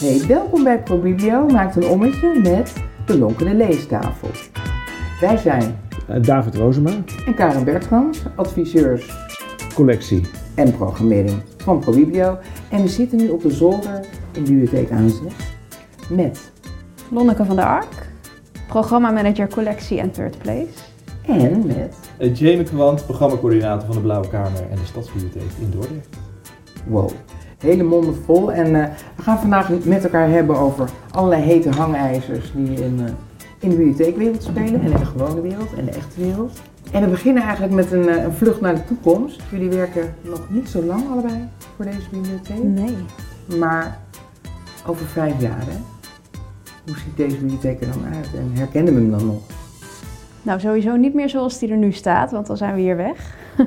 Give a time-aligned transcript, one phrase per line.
[0.00, 2.72] Hey, welkom bij ProBiblio maakt een ommetje met
[3.06, 4.28] de lonkende leestafel.
[5.20, 5.76] Wij zijn
[6.10, 6.90] Uh, David Rozema,
[7.26, 9.10] en Karen Bertrams, adviseurs
[9.74, 10.26] collectie.
[10.54, 12.38] en programmering van ProBiblio.
[12.70, 14.00] En we zitten nu op de zolder
[14.32, 15.28] in de bibliotheek aan zee
[16.16, 16.52] met
[17.10, 18.10] Lonneke van der Ark,
[18.68, 20.82] programmamanager collectie en Third Place.
[21.26, 26.16] en met Jamie Kwant, programmacoördinator van de Blauwe Kamer en de Stadsbibliotheek in Dordrecht.
[26.86, 27.10] wow,
[27.58, 28.52] hele monden vol.
[28.52, 33.12] En eh, we gaan vandaag met elkaar hebben over allerlei hete hangijzers die in, eh,
[33.58, 36.60] in de bibliotheekwereld spelen en in de gewone wereld en de echte wereld.
[36.92, 39.42] En we beginnen eigenlijk met een, eh, een vlucht naar de toekomst.
[39.50, 42.62] Jullie werken nog niet zo lang allebei voor deze bibliotheek.
[42.62, 42.96] Nee.
[43.58, 43.98] Maar
[44.86, 45.76] over vijf jaar, hè?
[46.86, 48.28] Hoe ziet deze bibliotheek er dan uit?
[48.34, 49.40] En herkennen we hem dan nog?
[50.42, 53.36] Nou, sowieso niet meer zoals die er nu staat, want dan zijn we hier weg.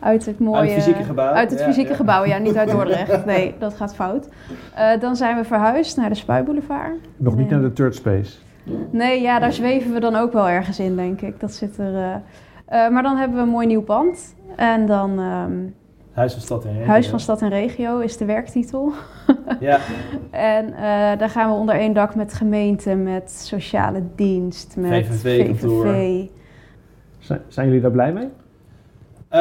[0.00, 0.56] uit het mooie...
[0.58, 1.32] Uit het fysieke gebouw.
[1.32, 1.96] Uit het Ja, fysieke ja.
[1.96, 3.24] gebouw, ja, niet uit Dordrecht.
[3.24, 4.28] Nee, dat gaat fout.
[4.74, 6.96] Eh, dan zijn we verhuisd naar de Spuiboulevard.
[7.16, 8.36] Nog niet naar de third space.
[8.90, 11.40] Nee, ja, daar zweven we dan ook wel ergens in, denk ik.
[11.40, 11.94] Dat zit er...
[11.94, 12.14] eh,
[12.84, 14.34] eh, maar dan hebben we een mooi nieuw pand.
[14.56, 15.52] En dan ehm,
[16.12, 16.86] Huis van Stad en Regio.
[16.86, 18.92] Huis van Stad en Regio is de werktitel.
[19.60, 19.78] Ja,
[20.30, 25.86] En eh, daar gaan we onder één dak met gemeente, met sociale dienst, met VVV-kantoor.
[25.86, 26.26] VVV.
[27.18, 28.28] Zijn, zijn jullie daar blij mee?
[29.30, 29.40] Eh,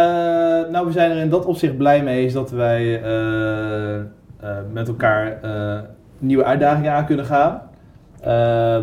[0.71, 4.05] nou, we zijn er in dat opzicht blij mee is dat wij eh, eh,
[4.71, 5.39] met elkaar
[6.17, 7.61] nieuwe uitdagingen aan kunnen gaan.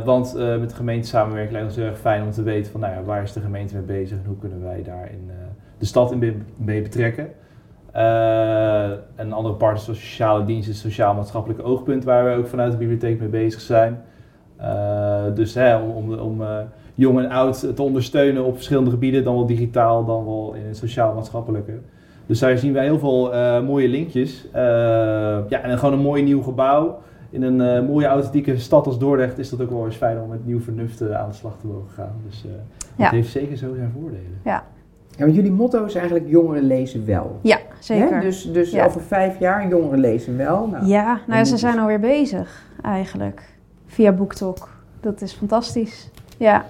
[0.04, 2.94] Want met de gemeente samenwerken lijkt ons heel erg fijn om te weten van nou
[2.94, 5.30] ja, waar is de gemeente mee bezig en hoe kunnen wij daar in,
[5.78, 7.28] de stad in mee betrekken.
[9.16, 12.78] Een andere part is de sociale dienst, het sociaal-maatschappelijk oogpunt waar we ook vanuit de
[12.78, 14.02] bibliotheek mee bezig zijn.
[15.34, 16.42] Dus hè, om, om, om
[16.98, 20.76] jong en oud te ondersteunen op verschillende gebieden, dan wel digitaal, dan wel in het
[20.76, 21.72] sociaal-maatschappelijke.
[22.26, 24.46] Dus daar zien wij heel veel eh, mooie linkjes.
[24.52, 24.62] Eh,
[25.48, 26.98] ja, en gewoon een mooi nieuw gebouw.
[27.30, 30.28] In een eh, mooie authentieke stad als Dordrecht is dat ook wel eens fijn om
[30.28, 32.12] met nieuw vernuft aan de slag te mogen gaan.
[32.28, 32.50] Dus eh
[32.96, 33.04] Ja.
[33.04, 34.40] het heeft zeker zo zijn voordelen.
[34.44, 34.64] Ja,
[35.18, 37.38] want jullie motto is eigenlijk jongeren lezen wel.
[37.42, 38.14] Ja, zeker.
[38.14, 38.20] Hè?
[38.20, 38.84] Dus, dus Ja.
[38.86, 40.66] over vijf jaar jongeren lezen wel.
[40.66, 43.54] Nou, ja, nou ja, ze zijn het- alweer bezig eigenlijk.
[43.86, 44.68] Via BookTok.
[45.00, 46.10] Dat is fantastisch.
[46.38, 46.64] Ja.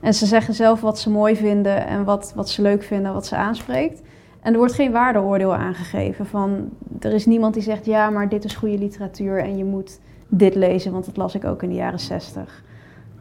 [0.00, 3.26] En ze zeggen zelf wat ze mooi vinden en wat, wat ze leuk vinden, wat
[3.26, 4.02] ze aanspreekt.
[4.40, 6.68] En er wordt geen waardeoordeel aangegeven van...
[7.00, 10.54] Er is niemand die zegt, ja, maar dit is goede literatuur en je moet dit
[10.54, 12.64] lezen, want dat las ik ook in de jaren zestig.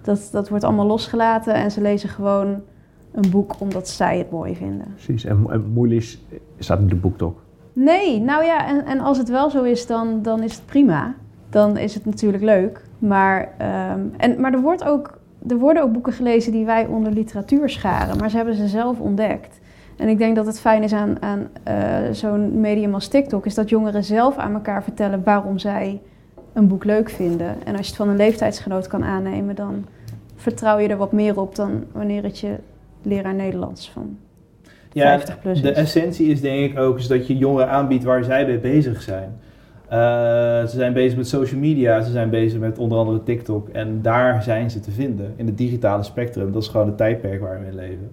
[0.01, 2.61] Dat, dat wordt allemaal losgelaten en ze lezen gewoon
[3.11, 4.87] een boek omdat zij het mooi vinden.
[4.93, 5.25] Precies.
[5.25, 6.25] En, en Moeilis
[6.59, 7.41] staat in de boektok.
[7.73, 11.15] Nee, nou ja, en, en als het wel zo is, dan, dan is het prima.
[11.49, 12.85] Dan is het natuurlijk leuk.
[12.99, 17.11] Maar, ehm, en, maar er, wordt ook, er worden ook boeken gelezen die wij onder
[17.11, 18.17] literatuur scharen.
[18.17, 19.59] Maar ze hebben ze zelf ontdekt.
[19.97, 21.75] En ik denk dat het fijn is aan, aan eh,
[22.11, 23.45] zo'n medium als TikTok...
[23.45, 26.01] is dat jongeren zelf aan elkaar vertellen waarom zij
[26.53, 27.55] een boek leuk vinden.
[27.65, 29.55] En als je het van een leeftijdsgenoot kan aannemen...
[29.55, 29.85] dan
[30.35, 32.55] vertrouw je er wat meer op dan wanneer het je
[33.01, 34.17] leraar Nederlands van
[34.91, 38.23] Ja, 50 plus de essentie is denk ik ook is dat je jongeren aanbiedt waar
[38.23, 39.39] zij mee bezig zijn.
[39.89, 39.97] Eh,
[40.59, 44.43] ze zijn bezig met social media, ze zijn bezig met onder andere TikTok en daar
[44.43, 46.51] zijn ze te vinden in het digitale spectrum.
[46.51, 48.11] Dat is gewoon het tijdperk waar we in leven.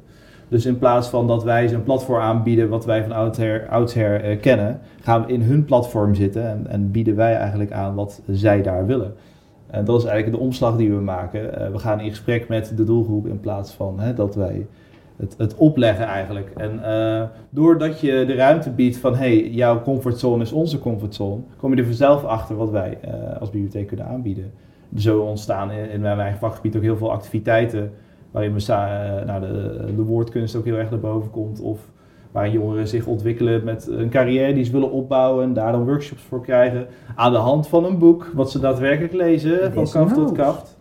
[0.49, 4.21] Dus in plaats van dat wij ze een platform aanbieden wat wij van oudsher, oudsher
[4.21, 8.23] eh, kennen, gaan we in hun platform zitten en, en bieden wij eigenlijk aan wat
[8.31, 9.15] zij daar willen.
[9.67, 11.61] En dat is eigenlijk de omslag die we maken.
[11.61, 14.67] Eh, we gaan in gesprek met de doelgroep in plaats van hè, dat wij
[15.17, 16.51] het, het opleggen eigenlijk.
[16.57, 21.75] En eh, doordat je de ruimte biedt van hey, jouw comfortzone is onze comfortzone, kom
[21.75, 24.53] je er vanzelf achter wat wij eh, als bibliotheek kunnen aanbieden.
[24.97, 27.93] Zo ontstaan in, in mijn eigen vakgebied ook heel veel activiteiten
[28.31, 31.61] waarin we eh, nou, de, de woordkunst ook heel erg naar boven komt.
[31.61, 31.79] Of
[32.33, 36.23] waar jongeren zich ontwikkelen met een carrière die ze willen opbouwen en daar dan workshops
[36.23, 36.87] voor krijgen.
[37.15, 40.76] Aan de hand van een boek, wat ze daadwerkelijk lezen, van kaft tot kaft.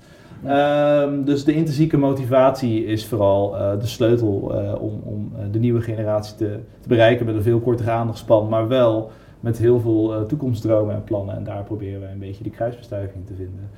[0.46, 5.60] Ehm, dus de intrinsieke motivatie is vooral eh, de sleutel eh, om, om eh, de
[5.60, 10.26] nieuwe generatie te, te bereiken met een veel kortere aandachtspan, maar wel met heel veel
[10.26, 11.36] toekomstdromen en plannen.
[11.36, 13.70] En daar proberen wij een beetje die kruisbestuiving te vinden.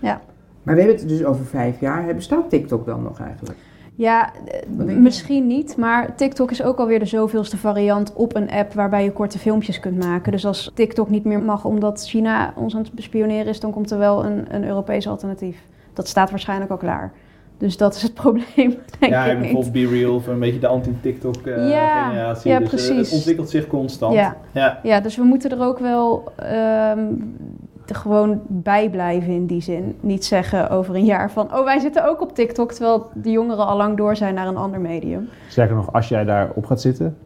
[0.64, 2.16] Maar we hebben het dus over vijf jaar.
[2.16, 3.58] Bestaat TikTok dan nog eigenlijk?
[3.96, 4.31] Ja,
[4.78, 9.12] misschien niet, maar TikTok is ook alweer de zoveelste variant op een app waarbij je
[9.12, 10.31] korte filmpjes kunt maken.
[10.31, 13.92] Dus als TikTok niet meer mag omdat China ons aan het bespioneren is, dan komt
[13.92, 15.58] er wel een, een Europees alternatief.
[15.98, 17.12] Dat staat waarschijnlijk al klaar.
[17.58, 19.42] Dus dat is het probleem, denk ja, ik niet.
[19.42, 22.52] bijvoorbeeld Be Real, of een beetje de anti-TikTok eh, Ja, generatie.
[22.52, 23.10] ja, dus, eh, precies.
[23.10, 24.14] het ontwikkelt zich constant.
[24.14, 24.36] Ja.
[24.52, 24.80] Ja.
[24.84, 27.06] Ja, dus we moeten er ook wel ehm,
[27.88, 29.96] er gewoon bij blijven in die zin.
[30.00, 33.66] Niet zeggen over een jaar van, oh wij zitten ook op TikTok, terwijl de jongeren
[33.68, 35.30] al lang door zijn naar een ander medium.
[35.48, 37.18] Sterker nog, als jij daar op gaat zitten,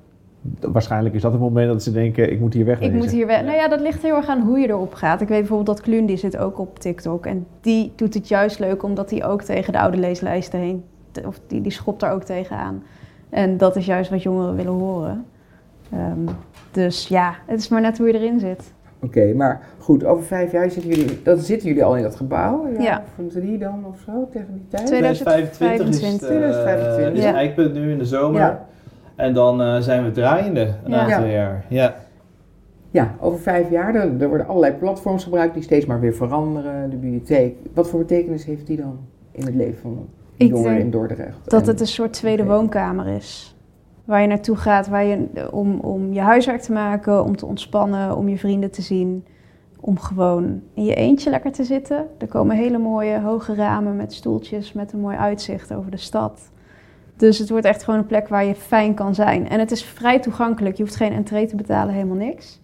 [0.61, 2.95] Waarschijnlijk is dat het moment dat ze denken, ik moet hier Ik wegwezen.
[2.95, 3.37] moet hier weg.
[3.39, 3.43] Ja.
[3.45, 5.21] Nou ja, dat ligt heel erg aan hoe je erop gaat.
[5.21, 7.25] Ik weet bijvoorbeeld dat Kluun, die zit ook op TikTok.
[7.25, 10.83] En die doet het juist leuk omdat hij ook tegen de oude leeslijsten heen...
[11.25, 12.83] Of die, die schopt er ook tegenaan.
[13.29, 15.25] En dat is juist wat jongeren willen horen.
[15.91, 16.35] Ehm,
[16.71, 18.73] dus ja, het is maar net hoe je erin zit.
[19.03, 22.67] Oké, maar goed, over vijf jaar zitten jullie, dan zitten jullie al in dat gebouw.
[22.79, 23.03] Ja.
[23.25, 24.85] Of drie dan of zo, tegen die tijd?
[24.87, 27.05] 2025 is, het, 2025.
[27.07, 27.29] eh, is Ja.
[27.29, 28.39] een eikpunt nu in de zomer.
[28.41, 28.65] Ja.
[29.15, 30.99] En dan eh, zijn we draaiende een Ja.
[30.99, 31.31] aantal Ja.
[31.31, 31.65] jaar.
[31.69, 31.95] Ja.
[32.91, 36.89] Ja, over vijf jaar, er, er worden allerlei platforms gebruikt die steeds maar weer veranderen.
[36.89, 38.99] De bibliotheek, wat voor betekenis heeft die dan
[39.31, 41.49] in het leven van Ik jongeren in Dordrecht?
[41.49, 43.55] Dat En- het een soort tweede woonkamer is.
[44.05, 48.15] Waar je naartoe gaat waar je, om, om je huiswerk te maken, om te ontspannen,
[48.17, 49.25] om je vrienden te zien.
[49.79, 52.05] Om gewoon in je eentje lekker te zitten.
[52.17, 56.51] Er komen hele mooie hoge ramen met stoeltjes met een mooi uitzicht over de stad.
[57.21, 59.49] Dus het wordt echt gewoon een plek waar je fijn kan zijn.
[59.49, 60.77] En het is vrij toegankelijk.
[60.77, 62.59] Je hoeft geen entree te betalen, helemaal niks.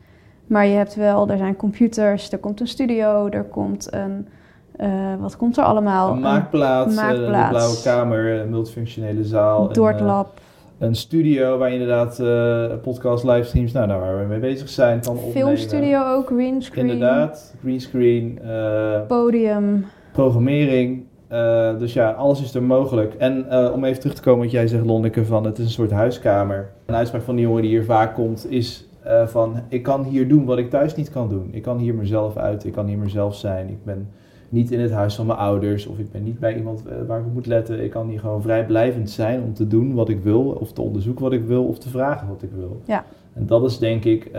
[0.47, 4.27] Maar je hebt wel, er zijn computers, er komt een studio, er komt een...
[4.75, 4.89] eh,
[5.19, 6.11] wat komt er allemaal?
[6.11, 7.49] Een maakplaats, eh, maakplaats.
[7.49, 9.61] de blauwe kamer, een multifunctionele zaal.
[9.61, 10.39] Een een, Doortlab.
[10.77, 14.69] eh, een studio waar je inderdaad eh podcast, livestreams, nou, nou, waar we mee bezig
[14.69, 15.31] zijn, kan opnemen.
[15.33, 16.89] Filmstudio ook, greenscreen.
[16.89, 19.85] Inderdaad, greenscreen, eh Podium.
[20.11, 21.03] programmering.
[21.27, 23.13] Eh, dus ja, alles is er mogelijk.
[23.13, 25.71] En eh, om even terug te komen wat jij zegt, Lonneke, van het is een
[25.71, 26.69] soort huiskamer.
[26.85, 29.55] Een uitspraak van die jongen die hier vaak komt is eh, van...
[29.69, 31.49] ik kan hier doen wat ik thuis niet kan doen.
[31.51, 33.69] Ik kan hier mezelf uit, ik kan hier mezelf zijn.
[33.69, 34.09] Ik ben
[34.49, 37.25] niet in het huis van mijn ouders of ik ben niet bij iemand waar ik
[37.25, 37.83] op moet letten.
[37.83, 40.41] Ik kan hier gewoon vrijblijvend zijn om te doen wat ik wil...
[40.41, 42.81] of te onderzoeken wat ik wil of te vragen wat ik wil.
[42.85, 43.05] Ja.
[43.33, 44.29] En dat is denk ik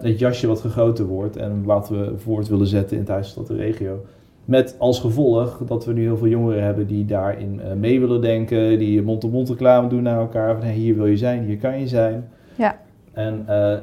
[0.00, 3.46] het jasje wat gegoten wordt en wat we voort willen zetten in het huis tot
[3.46, 4.00] de regio.
[4.44, 8.20] Met als gevolg dat we nu heel veel jongeren hebben die daarin eh, mee willen
[8.20, 10.54] denken, die mond-to-mond reclame doen naar elkaar.
[10.54, 12.28] Van hey, hier wil je zijn, hier kan je zijn.
[12.54, 12.78] Ja.
[13.12, 13.74] En eh,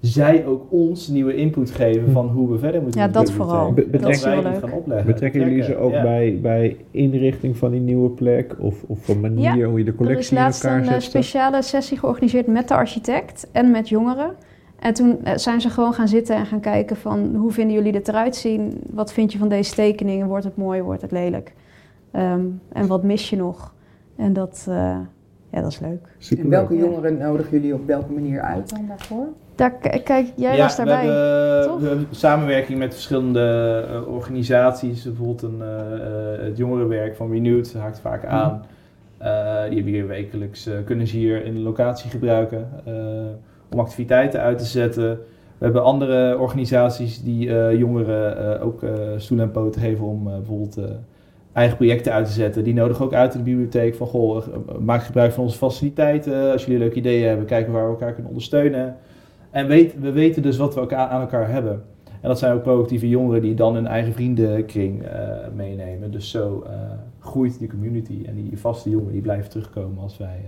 [0.00, 3.72] zij ook ons nieuwe input geven van hoe we verder moeten Ja, dat vooral.
[3.72, 4.60] Be- En dat betrek- wij wel die leuk.
[4.60, 5.06] gaan opleggen.
[5.06, 6.02] Betrekken jullie ze ook ja.
[6.02, 8.56] bij, bij inrichting van die nieuwe plek?
[8.60, 10.92] Of, of van manier hoe je de Er is collectie in laatst elkaar een eh,
[10.92, 11.02] zet?
[11.02, 14.30] speciale sessie georganiseerd met de architect en met jongeren.
[14.86, 17.92] En toen eh, zijn ze gewoon gaan zitten en gaan kijken van hoe vinden jullie
[17.92, 18.80] dit eruit zien?
[18.90, 20.26] Wat vind je van deze tekeningen?
[20.26, 20.82] Wordt het mooi?
[20.82, 21.52] Wordt het lelijk?
[22.10, 23.74] Ehm, en wat mis je nog?
[24.16, 24.98] En dat, eh,
[25.50, 26.08] ja, dat is leuk.
[26.18, 26.52] Superleuk.
[26.52, 29.26] En welke jongeren nodigen jullie op welke manier uit dan daarvoor?
[29.54, 29.72] Daar,
[30.04, 31.06] kijk, jij ja, was daarbij.
[31.06, 31.80] We hebben, toch?
[31.80, 35.04] we hebben samenwerking met verschillende eh, organisaties.
[35.04, 38.32] Bijvoorbeeld een, eh, eh, het jongerenwerk van Renewed haakt vaak Mhm.
[38.34, 38.62] aan.
[39.18, 42.94] Eh, die hebben hier wekelijks, eh, kunnen ze hier in de locatie gebruiken eh,
[43.78, 45.18] activiteiten uit te zetten.
[45.58, 50.24] We hebben andere organisaties die eh, jongeren eh, ook eh stoel en poten geven om
[50.24, 50.80] bijvoorbeeld
[51.52, 52.64] eigen projecten uit te zetten.
[52.64, 54.46] Die nodigen ook uit in de bibliotheek van goh,
[54.80, 56.52] maak gebruik van onze faciliteiten.
[56.52, 58.96] Als jullie leuke ideeën hebben, kijken waar we elkaar kunnen ondersteunen.
[59.50, 61.82] En weet, we weten dus wat we elkaar, aan elkaar hebben.
[62.04, 65.02] En dat zijn ook proactieve jongeren die dan hun eigen vriendenkring
[65.54, 66.10] meenemen.
[66.10, 66.66] Dus zo
[67.20, 70.40] groeit die community en die vaste jongeren die blijven terugkomen als wij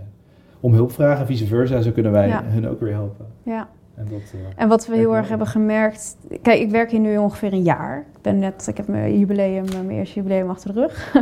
[0.60, 1.26] om hulp vragen.
[1.26, 2.42] Vice versa, zo kunnen wij Ja.
[2.44, 3.26] hun ook weer helpen.
[3.42, 3.68] Ja.
[3.94, 5.28] En dat, eh, En wat we heel erg wel.
[5.28, 6.16] hebben gemerkt.
[6.42, 7.98] Kijk, ik werk hier nu ongeveer een jaar.
[8.16, 11.14] Ik ben net, ik heb mijn jubileum, eh, mijn eerste jubileum achter de rug.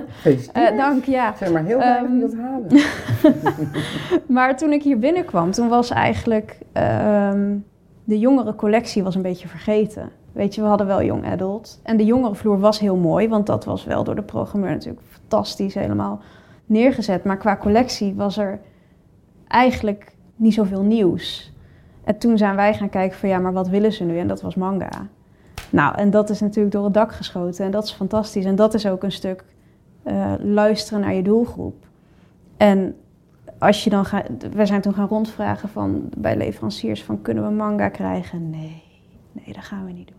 [0.53, 1.35] Eh, dank, ja.
[1.37, 2.69] Zijn maar heel weinig die Ehm, dat halen.
[4.37, 7.55] Maar toen ik hier binnenkwam, toen was eigenlijk ehm,
[8.05, 10.11] de jongere collectie was een beetje vergeten.
[10.33, 11.81] Weet je, we hadden wel Young Adult.
[11.83, 15.75] En de jongerenvloer was heel mooi, want dat was wel door de programmeur natuurlijk fantastisch
[15.75, 16.21] helemaal
[16.67, 17.25] neergezet.
[17.25, 18.61] Maar qua collectie was er
[19.49, 21.53] eigenlijk niet zoveel nieuws.
[22.05, 24.19] En toen zijn wij gaan kijken van ja, maar wat willen ze nu?
[24.19, 25.09] En dat was manga.
[25.71, 28.45] Nou, en dat is natuurlijk door het dak geschoten en dat is fantastisch.
[28.45, 29.45] En dat is ook een stuk
[30.03, 31.87] eh, luisteren naar je doelgroep.
[32.57, 32.97] En
[33.59, 37.51] als je dan gaat, we zijn toen gaan rondvragen van, bij leveranciers van kunnen we
[37.51, 38.51] manga krijgen?
[38.51, 38.83] Nee,
[39.33, 40.17] nee, dat gaan we niet doen.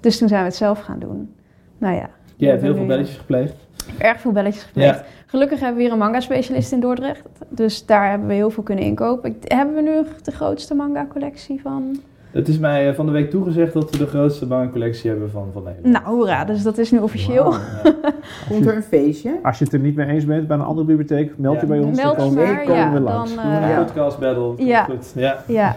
[0.00, 1.34] Dus toen zijn we het zelf gaan doen.
[1.78, 2.10] Nou ja.
[2.40, 3.54] Jij hebt heel veel belletjes gepleegd.
[3.98, 4.98] Erg veel belletjes gepleegd.
[4.98, 5.04] Ja.
[5.26, 7.22] Gelukkig hebben we hier een manga specialist in Dordrecht.
[7.48, 9.30] Dus daar hebben we heel veel kunnen inkopen.
[9.30, 9.90] Ik- hebben we nu
[10.22, 12.00] de grootste manga collectie van?
[12.30, 15.48] Het is mij eh, van de week toegezegd dat we de grootste bankcollectie hebben van,
[15.52, 15.92] van Nederland.
[16.04, 17.52] Nou, hoera, dus dat is nu officieel.
[17.52, 17.58] Ja.
[18.48, 19.38] Komt er een feestje?
[19.42, 21.66] Als je het er niet mee eens bent bij een andere bibliotheek, meld je Ja.
[21.72, 21.96] bij ons.
[22.02, 23.36] Meld dan je komen, maar, komen ja, we dan, langs.
[23.36, 24.52] eh, een podcast battle.
[24.66, 24.84] Ja.
[24.84, 25.12] Goed.
[25.46, 25.76] Ja.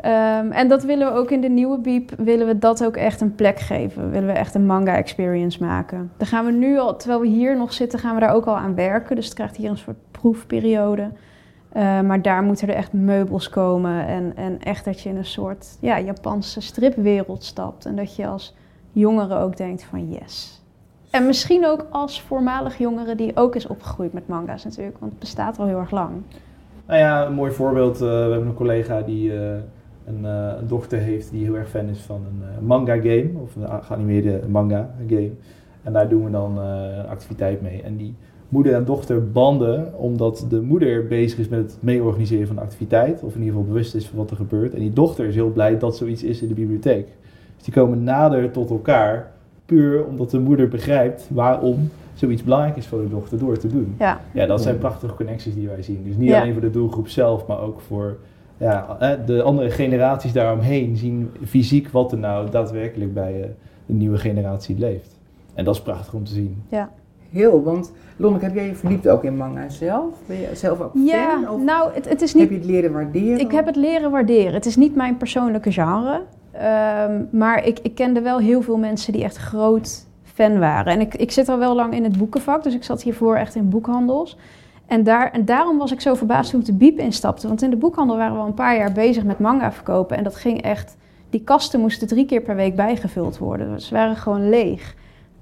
[0.00, 3.20] Ehm, en dat willen we ook in de nieuwe Biep, willen we dat ook echt
[3.20, 4.10] een plek geven.
[4.10, 6.12] Willen we echt een manga experience maken.
[6.16, 8.56] Daar gaan we nu al, terwijl we hier nog zitten, gaan we daar ook al
[8.56, 9.16] aan werken.
[9.16, 11.10] Dus het krijgt hier een soort proefperiode.
[11.68, 15.24] Eh, maar daar moeten er echt meubels komen en, en echt dat je in een
[15.24, 17.86] soort ja, Japanse stripwereld stapt.
[17.86, 18.54] En dat je als
[18.92, 20.64] jongere ook denkt van yes.
[21.10, 25.20] En misschien ook als voormalig jongere die ook is opgegroeid met manga's natuurlijk, want het
[25.20, 26.22] bestaat al heel erg lang.
[26.86, 27.94] Nou ja, een mooi voorbeeld.
[27.94, 29.56] eh, we hebben een collega die eh,
[30.06, 33.30] een, eh, een dochter heeft die heel erg fan is van een manga game.
[33.42, 35.30] Of een geanimeerde manga game.
[35.82, 37.82] En daar doen we dan een activiteit mee.
[37.82, 38.14] En die
[38.48, 43.22] moeder en dochter banden omdat de moeder bezig is met het mee-organiseren van de activiteit.
[43.22, 44.74] Of in ieder geval bewust is van wat er gebeurt.
[44.74, 47.06] En die dochter is heel blij dat zoiets is in de bibliotheek.
[47.54, 49.32] Dus die komen nader tot elkaar.
[49.64, 53.94] Puur omdat de moeder begrijpt waarom zoiets belangrijk is voor de dochter door te doen.
[53.98, 56.04] Ja, Ja, dat zijn prachtige connecties die wij zien.
[56.04, 56.40] Dus niet Ja.
[56.40, 58.16] alleen voor de doelgroep zelf, maar ook voor
[58.56, 63.48] ja, de andere generaties daaromheen zien fysiek wat er nou daadwerkelijk bij eh,
[63.86, 65.16] de nieuwe generatie leeft.
[65.54, 66.62] En dat is prachtig om te zien.
[67.30, 70.14] Heel, want Lonneke, heb jij je verdiept ook in manga zelf?
[70.26, 71.50] Ben je zelf ook ja fan?
[71.50, 72.50] Of nou, het, het is heb niet...
[72.50, 73.40] je het leren waarderen?
[73.40, 74.52] Ik heb het leren waarderen.
[74.52, 76.22] Het is niet mijn persoonlijke genre.
[76.52, 80.05] Ehm, maar ik, ik kende wel heel veel mensen die echt groot
[80.36, 80.92] fan waren.
[80.92, 83.54] En ik, ik zit al wel lang in het boekenvak, dus ik zat hiervoor echt
[83.54, 84.36] in boekhandels.
[84.86, 87.48] En, daar, en daarom was ik zo verbaasd toen ik de biep instapte.
[87.48, 90.16] Want in de boekhandel waren we al een paar jaar bezig met manga verkopen.
[90.16, 90.96] En dat ging echt...
[91.30, 93.80] Die kasten moesten drie keer per week bijgevuld worden.
[93.80, 94.94] Ze waren gewoon leeg.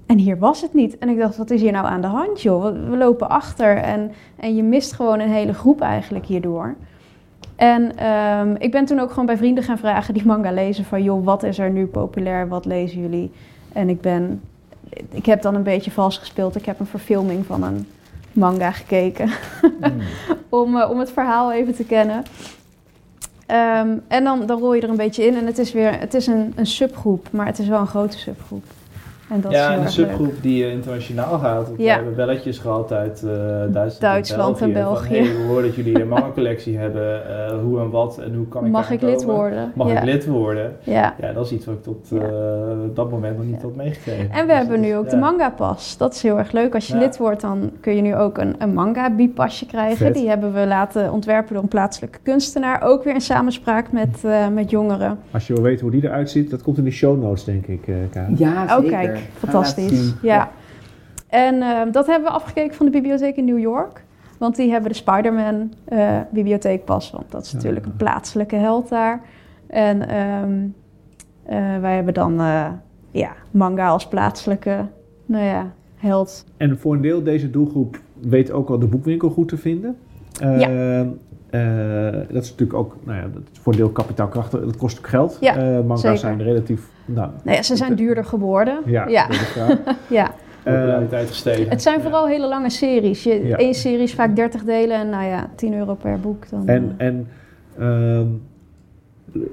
[0.06, 0.98] En hier was het niet.
[0.98, 2.62] En ik dacht, wat is hier nou aan de hand, joh?
[2.62, 6.74] We, we lopen achter en, en je mist gewoon een hele groep eigenlijk hierdoor.
[7.56, 11.02] En ehm, ik ben toen ook gewoon bij vrienden gaan vragen die manga lezen van...
[11.02, 12.48] joh, wat is er nu populair?
[12.48, 13.30] Wat lezen jullie?
[13.72, 14.40] En ik ben...
[15.10, 16.56] Ik heb dan een beetje vals gespeeld.
[16.56, 17.86] Ik heb een verfilming van een
[18.32, 19.30] manga gekeken.
[20.48, 22.22] om, eh, om het verhaal even te kennen.
[23.46, 25.36] Ehm, en dan, dan rol je er een beetje in.
[25.36, 28.18] En het is weer het is een, een subgroep, maar het is wel een grote
[28.18, 28.64] subgroep.
[29.34, 29.88] En dat is ja, en een leuk.
[29.88, 31.68] subgroep die internationaal gaat.
[31.68, 31.74] Ja.
[31.76, 35.16] We hebben belletjes gehad uit eh, Duitsland, Duitsland en en België.
[35.16, 37.28] Van, hey, we horen dat jullie een manga-collectie hebben.
[37.48, 39.34] eh, hoe en wat en hoe kan ik Mag ik lid komen?
[39.34, 39.72] worden?
[39.74, 39.98] Mag ja.
[39.98, 40.76] ik lid worden?
[40.82, 41.14] Ja.
[41.20, 42.20] Ja, dat is iets wat ik tot eh,
[42.94, 43.62] dat moment nog niet Ja.
[43.62, 44.30] had meegekregen.
[44.30, 45.96] En we Dus hebben nu is- ook de manga pas.
[45.98, 46.74] Dat is heel erg leuk.
[46.74, 47.00] Als je Ja.
[47.00, 49.96] lid wordt, dan kun je nu ook een, een manga bipasje krijgen.
[49.96, 50.14] Vet.
[50.14, 52.82] Die hebben we laten ontwerpen door een plaatselijke kunstenaar.
[52.82, 55.18] Ook weer in samenspraak met, eh, met jongeren.
[55.30, 57.66] Als je wil weten hoe die eruit ziet, dat komt in de show notes, denk
[57.66, 58.34] ik, eh Karen.
[58.38, 58.90] Ja, Oh, zeker.
[58.90, 60.14] kijk, fantastisch.
[60.22, 60.50] Ja.
[61.28, 64.04] En eh, dat hebben we afgekeken van de bibliotheek in New York.
[64.38, 67.10] Want die hebben de Spider-Man eh, bibliotheek pas.
[67.10, 67.56] Want dat is Ja.
[67.56, 69.20] natuurlijk een plaatselijke held daar.
[69.66, 70.66] En ehm,
[71.42, 72.34] eh, wij hebben dan
[73.10, 74.86] ja, manga als plaatselijke
[75.26, 76.44] nou ja, held.
[76.56, 79.96] En voor een deel deze doelgroep weet ook al de boekwinkel goed te vinden.
[80.40, 81.06] Ja.
[81.54, 84.60] Eh, dat is natuurlijk ook, nou ja, dat is voor een deel kapitaalkrachtig.
[84.60, 85.36] Dat kost ook geld.
[85.40, 86.18] Ja, Eh, manga's zeker.
[86.18, 88.78] zijn relatief, nou, Nou ja, ze zijn duurder geworden.
[88.86, 89.26] ja, Ja.
[90.64, 91.68] populariteit gestegen.
[91.70, 93.22] Het zijn vooral hele lange series.
[93.22, 93.58] Je, Ja.
[93.60, 96.48] Eén serie is vaak 30 delen en nou ja, 10 euro per boek.
[96.50, 97.26] Dan, En, eh, en
[97.78, 98.26] ehm,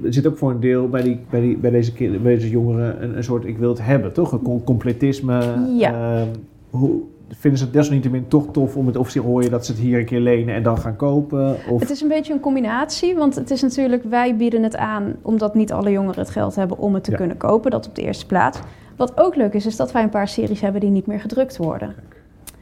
[0.05, 2.49] er zit ook voor een deel bij, die, bij, die, bij, deze, kind, bij deze
[2.49, 4.31] jongeren een, een soort ik wil het hebben, toch?
[4.31, 5.41] Een com- completisme.
[5.77, 5.93] Ja.
[6.19, 6.27] Ehm,
[6.69, 7.01] hoe,
[7.39, 9.81] vinden ze het desalniettemin toch tof om het, of ze hoor je dat ze het
[9.81, 11.57] hier een keer lenen en dan gaan kopen?
[11.69, 15.15] Of, Het is een beetje een combinatie, want het is natuurlijk, wij bieden het aan
[15.21, 17.17] omdat niet alle jongeren het geld hebben om het te Ja.
[17.17, 18.59] kunnen kopen, dat op de eerste plaats.
[18.95, 21.57] Wat ook leuk is, is dat wij een paar series hebben die niet meer gedrukt
[21.57, 21.95] worden.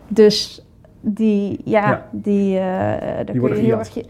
[0.08, 0.66] Dus
[1.02, 2.06] die, ja, Ja.
[2.12, 4.06] die, daar kun worden je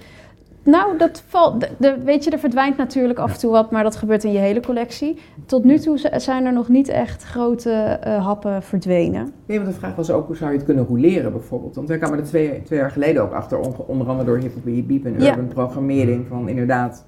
[0.70, 3.84] Nou, dat valt, de, de- weet je, er verdwijnt natuurlijk af en toe wat, maar
[3.84, 5.18] dat gebeurt in je hele collectie.
[5.46, 9.34] Tot nu toe zijn er nog niet echt grote eh, happen verdwenen.
[9.46, 11.76] Nee, want de vraag was ook hoe zou je het kunnen roleren bijvoorbeeld.
[11.76, 14.54] Want wij kwamen er twee, twee jaar geleden ook achter, on- onder andere door Hip
[14.54, 15.30] Hop Beep en Ja.
[15.32, 17.06] Urban Programmering, van inderdaad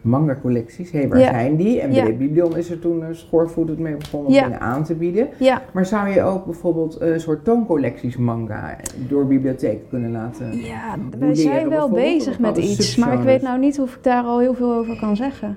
[0.00, 0.90] manga collecties.
[0.90, 1.30] Hé, hey, waar Ja.
[1.30, 1.80] zijn die?
[1.80, 2.02] En Ja.
[2.02, 4.42] bij Biblion is er toen uh, schoorvoetend mee begonnen om Ja.
[4.44, 5.28] dingen aan te bieden.
[5.38, 8.76] Ja, Maar zou je ook bijvoorbeeld eh, een soort tooncollecties manga
[9.08, 10.56] door bibliotheek kunnen laten?
[10.56, 14.22] ja wij zijn wel bezig met iets, maar ik weet nou niet of ik daar
[14.24, 15.56] al heel veel over kan zeggen.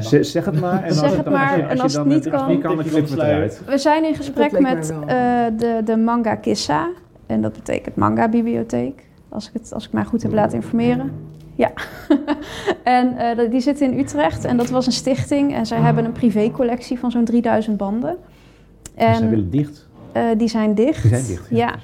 [0.00, 0.82] Z- zeg het maar.
[0.84, 2.34] En Zeg als het dan- maar, als je- en je als het dan niet het
[2.34, 3.62] kan- niet kan, dan knippen we het eruit.
[3.66, 5.06] We zijn in gesprek met eh,
[5.56, 6.88] de, de Manga Kissa.
[7.26, 9.06] En dat betekent Manga Bibliotheek.
[9.28, 11.10] Als ik, het, als ik mij goed heb laten informeren.
[11.58, 11.72] Ja.
[12.98, 14.44] en eh, die zit in Utrecht.
[14.44, 15.54] En dat was een stichting.
[15.54, 18.16] En zij hebben een privécollectie van zo'n 3000 banden.
[18.94, 19.88] En zij En willen dicht.
[20.12, 21.02] eh, die zijn dicht.
[21.02, 21.46] Die zijn dicht.
[21.50, 21.74] Ja.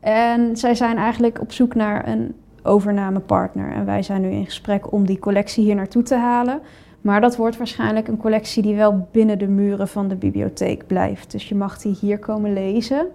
[0.00, 3.72] En zij zijn eigenlijk op zoek naar een overnamepartner.
[3.72, 6.60] En wij zijn nu in gesprek om die collectie hier naartoe te halen.
[7.00, 11.30] Maar dat wordt waarschijnlijk een collectie die wel binnen de muren van de bibliotheek blijft.
[11.32, 13.06] Dus je mag die hier komen lezen,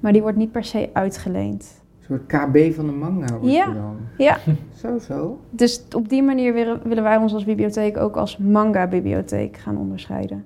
[0.00, 1.79] maar die wordt niet per se uitgeleend.
[2.10, 3.64] Soort KB van de manga wordt Ja.
[3.64, 3.96] dan.
[4.18, 4.36] Ja.
[4.76, 5.38] Zo, zo.
[5.50, 10.44] Dus op die manier willen- wij ons als bibliotheek ook als manga-bibliotheek gaan onderscheiden.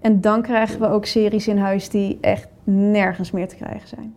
[0.00, 4.14] En dan krijgen we ook series in huis die echt nergens meer te krijgen zijn.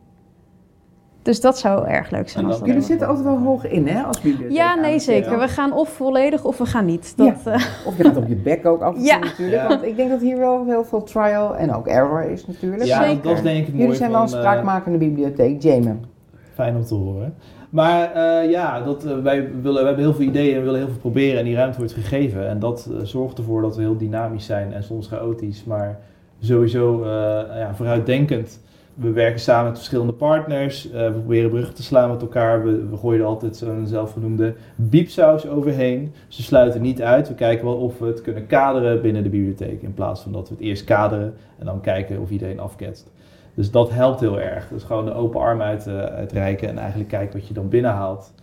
[1.22, 2.46] Dus dat zou erg leuk zijn.
[2.46, 4.58] Als Jullie zitten altijd wel hoog in, hè, als bibliotheek.
[4.58, 5.40] Ja, nee, zeker.
[5.40, 7.14] We gaan of volledig of we gaan niet.
[7.18, 7.52] Dat, Ja.
[7.52, 9.18] eh, Of je gaat op je bek ook af en toe Ja.
[9.20, 9.62] natuurlijk.
[9.62, 9.68] Ja.
[9.68, 12.84] Want ik denk dat hier wel heel veel trial en ook error is natuurlijk.
[12.84, 13.24] Ja, Zeker.
[13.24, 16.06] dat is denk ik mooi Jullie zijn wel een eh, spraakmakende bibliotheek, Jamin.
[16.62, 17.34] Fijn om te horen.
[17.70, 20.80] Maar eh, ja, dat, eh, wij, willen, we hebben heel veel ideeën en we willen
[20.80, 22.48] heel veel proberen en die ruimte wordt gegeven.
[22.48, 26.00] En dat eh, zorgt ervoor dat we heel dynamisch zijn en soms chaotisch, maar
[26.40, 27.06] sowieso
[27.56, 28.60] ja, vooruitdenkend.
[28.94, 32.64] We werken samen met verschillende partners, we proberen bruggen te slaan met elkaar.
[32.64, 36.14] We, we gooien er altijd zo'n zelfgenoemde biepsaus overheen.
[36.28, 37.28] Ze sluiten niet uit.
[37.28, 39.82] We kijken wel of we het kunnen kaderen binnen de bibliotheek.
[39.82, 43.12] In plaats van dat we het eerst kaderen en dan kijken of iedereen afketst.
[43.54, 44.68] Dus dat helpt heel erg.
[44.68, 48.34] Dus gewoon de open arm uit, eh, uitreiken en eigenlijk kijken wat je dan binnenhaalt.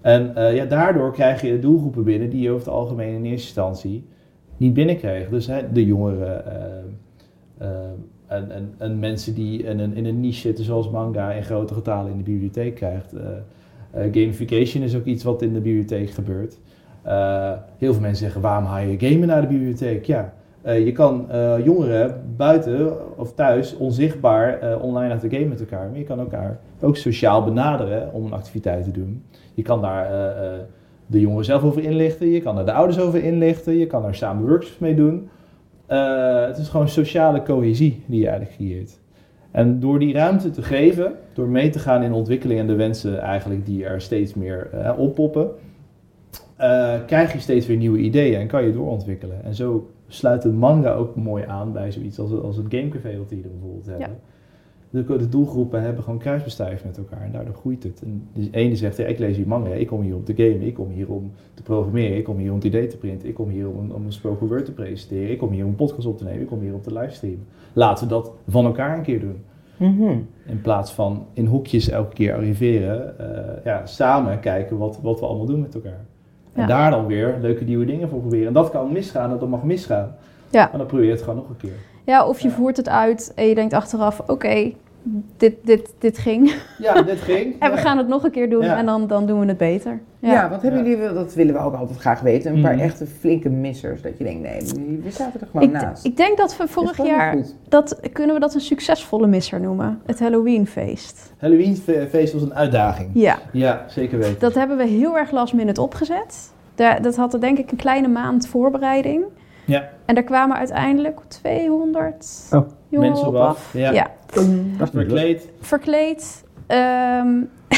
[0.00, 3.46] En eh, ja, daardoor krijg je doelgroepen binnen die je over het algemeen in eerste
[3.46, 4.06] instantie
[4.56, 5.28] niet binnenkreeg.
[5.28, 6.46] Dus hè, de jongeren
[7.58, 7.68] eh,
[8.26, 11.74] en, en, en mensen die in een, in een niche zitten zoals manga in grote
[11.74, 13.12] getalen in de bibliotheek krijgt.
[13.92, 16.58] Gamification is ook iets wat in de bibliotheek gebeurt.
[17.78, 20.04] Heel veel mensen zeggen, waarom haal je gamen naar de bibliotheek?
[20.04, 20.34] Ja,
[20.64, 25.88] eh, je kan eh, jongeren buiten of thuis onzichtbaar eh, online laten gamen met elkaar.
[25.88, 29.24] Maar je kan elkaar ook sociaal benaderen om een activiteit te doen.
[29.54, 30.08] Je kan daar
[31.06, 32.28] de jongeren zelf over inlichten.
[32.28, 33.78] Je kan daar de ouders over inlichten.
[33.78, 35.28] Je kan daar samen workshops mee doen.
[36.46, 38.98] Het is gewoon sociale cohesie die je eigenlijk creëert.
[39.50, 43.20] En door die ruimte te geven, door mee te gaan in ontwikkeling en de wensen
[43.20, 45.50] eigenlijk die er steeds meer oppoppen,
[47.06, 49.44] krijg je steeds weer nieuwe ideeën en kan je doorontwikkelen.
[49.44, 53.28] En zo sluit het manga ook mooi aan bij zoiets als, als het gamecafé wat
[53.28, 54.18] we hier bijvoorbeeld hebben.
[54.90, 58.02] De, de doelgroepen hebben gewoon kruisbestuiven met elkaar en daardoor groeit het.
[58.02, 60.62] En de ene zegt, ja, ik lees hier manga, ik kom hier om te gamen,
[60.62, 63.34] ik kom hier om te programmeren, ik kom hier om het idee te printen, ik
[63.34, 66.06] kom hier om, om een spoken word te presenteren, ik kom hier om een podcast
[66.06, 67.46] op te nemen, ik kom hier om te livestreamen.
[67.72, 69.42] Laten we dat van elkaar een keer doen.
[69.76, 70.18] Mhm.
[70.46, 75.26] In plaats van in hoekjes elke keer arriveren, eh, ja, samen kijken wat, wat we
[75.26, 76.04] allemaal doen met elkaar.
[76.54, 78.46] En daar dan weer leuke nieuwe dingen voor proberen.
[78.46, 80.16] En dat kan misgaan en dat mag misgaan.
[80.50, 80.68] Ja.
[80.68, 81.76] Maar dan probeer je het gewoon nog een keer.
[82.04, 84.72] Ja, of je voert het uit en je denkt achteraf, oké,
[85.36, 86.54] dit, dit, dit ging.
[86.78, 87.54] Ja, dit ging.
[87.62, 87.82] En we Ja.
[87.82, 88.76] gaan het nog een keer doen Ja.
[88.76, 90.00] en dan, dan doen we het beter.
[90.18, 90.86] Ja, wat hebben Ja.
[90.88, 92.82] jullie, wel- dat willen we ook altijd graag weten, een paar Mhm.
[92.84, 94.02] echte flinke missers.
[94.02, 96.04] Dat je denkt, nee, we zaten er gewoon Ik, naast.
[96.04, 97.36] ik denk dat we vorig jaar,
[97.68, 100.00] dat, kunnen we dat een succesvolle misser noemen?
[100.06, 101.32] Het Halloweenfeest.
[101.38, 103.10] Halloweenfeest was een uitdaging.
[103.14, 104.38] Ja, Ja, zeker weten.
[104.38, 106.52] dat hebben we heel erg last minute opgezet.
[106.74, 109.24] Daar, dat had er denk ik een kleine maand voorbereiding.
[109.64, 109.88] Ja.
[110.04, 112.66] En daar kwamen uiteindelijk 200 Oh,
[113.00, 113.48] mensen op af.
[113.48, 114.10] af, ja.
[114.92, 115.48] Verkleed.
[115.60, 116.44] verkleed.
[116.66, 117.28] Ehm,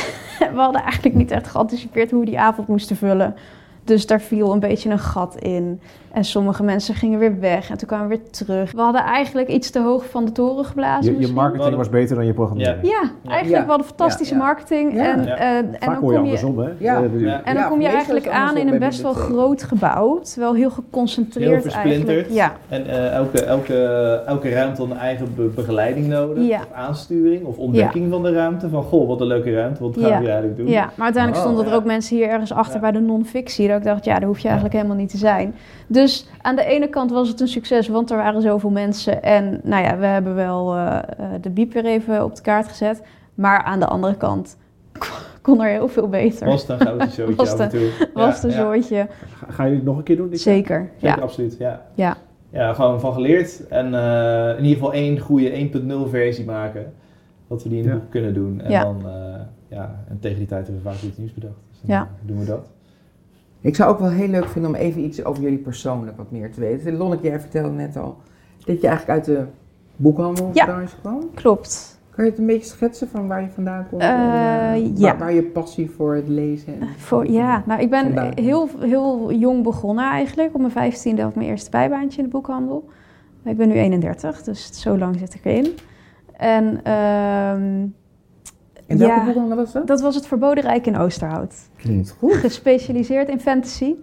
[0.55, 3.35] we hadden eigenlijk niet echt geanticipeerd hoe we die avond moesten vullen.
[3.85, 5.81] Dus daar viel een beetje een gat in.
[6.17, 8.73] En sommige mensen gingen weer weg en toen kwamen we weer terug.
[8.73, 11.21] We hadden eigenlijk iets te hoog van de toren geblazen.
[11.21, 12.87] Je, je marketing was beter dan je programmering.
[12.87, 13.63] Ja, eigenlijk Ja.
[13.63, 14.95] we hadden fantastische Ja, marketing.
[14.95, 15.13] Ja.
[15.17, 15.37] En, Ja.
[15.37, 16.71] eh, en Vaak dan hoor je kom je, andersom, hè?
[16.79, 17.03] Ja.
[17.03, 17.41] Eh, Ja.
[17.45, 19.37] en dan kom je eigenlijk aan in een best wel bibliotheek.
[19.39, 20.19] groot gebouw.
[20.21, 22.09] Terwijl heel geconcentreerd Heel versplinterd.
[22.09, 22.31] eigenlijk.
[22.31, 23.75] Ja, En eh, elke, elke,
[24.27, 26.47] elke ruimte had een eigen be- begeleiding nodig.
[26.47, 26.59] Ja.
[26.59, 28.69] Of aansturing of ontdekking van de ruimte.
[28.69, 29.83] Van, goh, wat een leuke ruimte.
[29.83, 30.67] Wat gaan we hier eigenlijk doen?
[30.69, 31.77] ja, maar uiteindelijk Oh, stonden er ja.
[31.77, 32.81] ook mensen hier ergens achter Ja.
[32.81, 33.69] bij de non-fictie.
[33.69, 35.55] Dat ik dacht, ja, daar hoef je eigenlijk helemaal niet te zijn.
[35.89, 36.06] Dus
[36.43, 39.23] aan de ene kant was het een succes, want er waren zoveel mensen.
[39.23, 41.03] En nou ja, we hebben wel eh, eh,
[41.41, 43.03] de biep weer even op de kaart gezet.
[43.35, 44.57] Maar aan de andere kant
[45.43, 46.47] kon er heel veel beter.
[46.47, 47.91] Was het een gouden showtje Was af en toe.
[48.15, 48.57] was Ja, een ja.
[48.61, 49.07] zooitje.
[49.37, 50.31] Ga, ga je het nog een keer doen?
[50.31, 50.55] dit jaar?
[50.55, 51.23] Zeker, Zeker, ja.
[51.23, 51.57] absoluut.
[51.59, 51.83] Ja.
[51.95, 52.17] Ja.
[52.51, 53.67] ja, gewoon van geleerd.
[53.69, 55.69] En eh, in ieder geval één goede
[56.07, 56.93] 1.0 versie maken.
[57.49, 57.95] Dat we die in de Ja.
[57.97, 58.61] boek kunnen doen.
[58.61, 58.83] En Ja.
[58.83, 61.55] dan, eh, ja, en tegen die tijd hebben we vaak iets nieuws bedacht.
[61.71, 62.09] Dus dan Ja.
[62.23, 62.71] doen we dat.
[63.61, 66.53] Ik zou ook wel heel leuk vinden om even iets over jullie persoonlijk wat meer
[66.53, 66.97] te weten.
[66.97, 68.17] Lonneke, jij vertelde net al
[68.65, 69.45] dat je eigenlijk uit de
[69.97, 71.31] boekhandelbranche kwam.
[71.35, 72.01] Klopt.
[72.11, 74.03] Kan je het een beetje schetsen van waar je vandaan komt?
[74.03, 75.09] Eh, en, eh, ja.
[75.09, 76.89] waar, waar je passie voor het lezen en...
[76.97, 80.55] Voor, ja, nou ik ben heel, heel jong begonnen eigenlijk.
[80.55, 82.89] Op mijn vijftiende had ik mijn eerste bijbaantje in de boekhandel.
[83.45, 85.75] Ik ben nu 31, dus zo lang zit ik erin.
[86.37, 87.87] En ehm,
[88.87, 89.25] En welke Ja.
[89.25, 89.87] boekhandel was dat?
[89.87, 91.55] dat was het Verboden Rijk in Oosterhout.
[91.77, 92.33] Klinkt goed.
[92.35, 93.95] Gespecialiseerd in fantasy.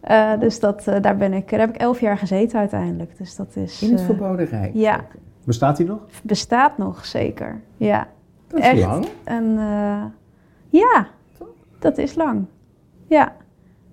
[0.00, 3.18] Eh, dus dat, eh, daar, ben ik, daar heb ik elf jaar gezeten uiteindelijk.
[3.18, 3.82] Dus dat is...
[3.82, 4.70] In het eh, Verboden Rijk.
[4.74, 5.00] ja.
[5.44, 5.98] Bestaat die nog?
[6.22, 7.60] bestaat nog zeker.
[7.76, 8.06] Ja.
[8.48, 8.80] Dat is Echt?
[8.80, 9.06] lang.
[9.24, 10.02] En eh,
[10.68, 11.06] ja,
[11.78, 12.44] dat is lang.
[13.06, 13.32] Ja,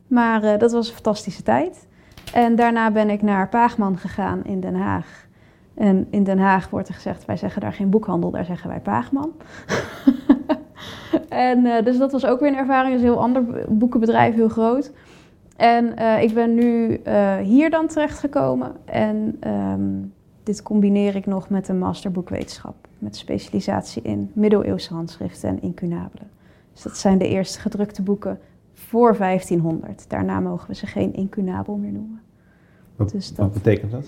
[0.07, 1.87] maar eh, dat was een fantastische tijd.
[2.33, 5.27] En daarna ben ik naar Paagman gegaan in Den Haag.
[5.73, 8.79] En in Den Haag wordt er gezegd, wij zeggen daar geen boekhandel, daar zeggen wij
[8.79, 9.31] Paagman.
[11.29, 14.35] en eh, dus dat was ook weer een ervaring, dat is een heel ander boekenbedrijf,
[14.35, 14.91] heel groot.
[15.55, 19.81] En eh, ik ben nu eh, hier dan terechtgekomen en ehm,
[20.43, 22.75] dit combineer ik nog met een masterboekwetenschap.
[22.97, 26.29] Met specialisatie in middeleeuwse handschriften en incunabelen.
[26.73, 28.39] Dus dat zijn de eerste gedrukte boeken
[28.73, 30.05] voor 1500.
[30.09, 32.21] Daarna mogen we ze geen incunabel meer noemen.
[32.95, 34.05] Wat, Dus dat- wat betekent dat?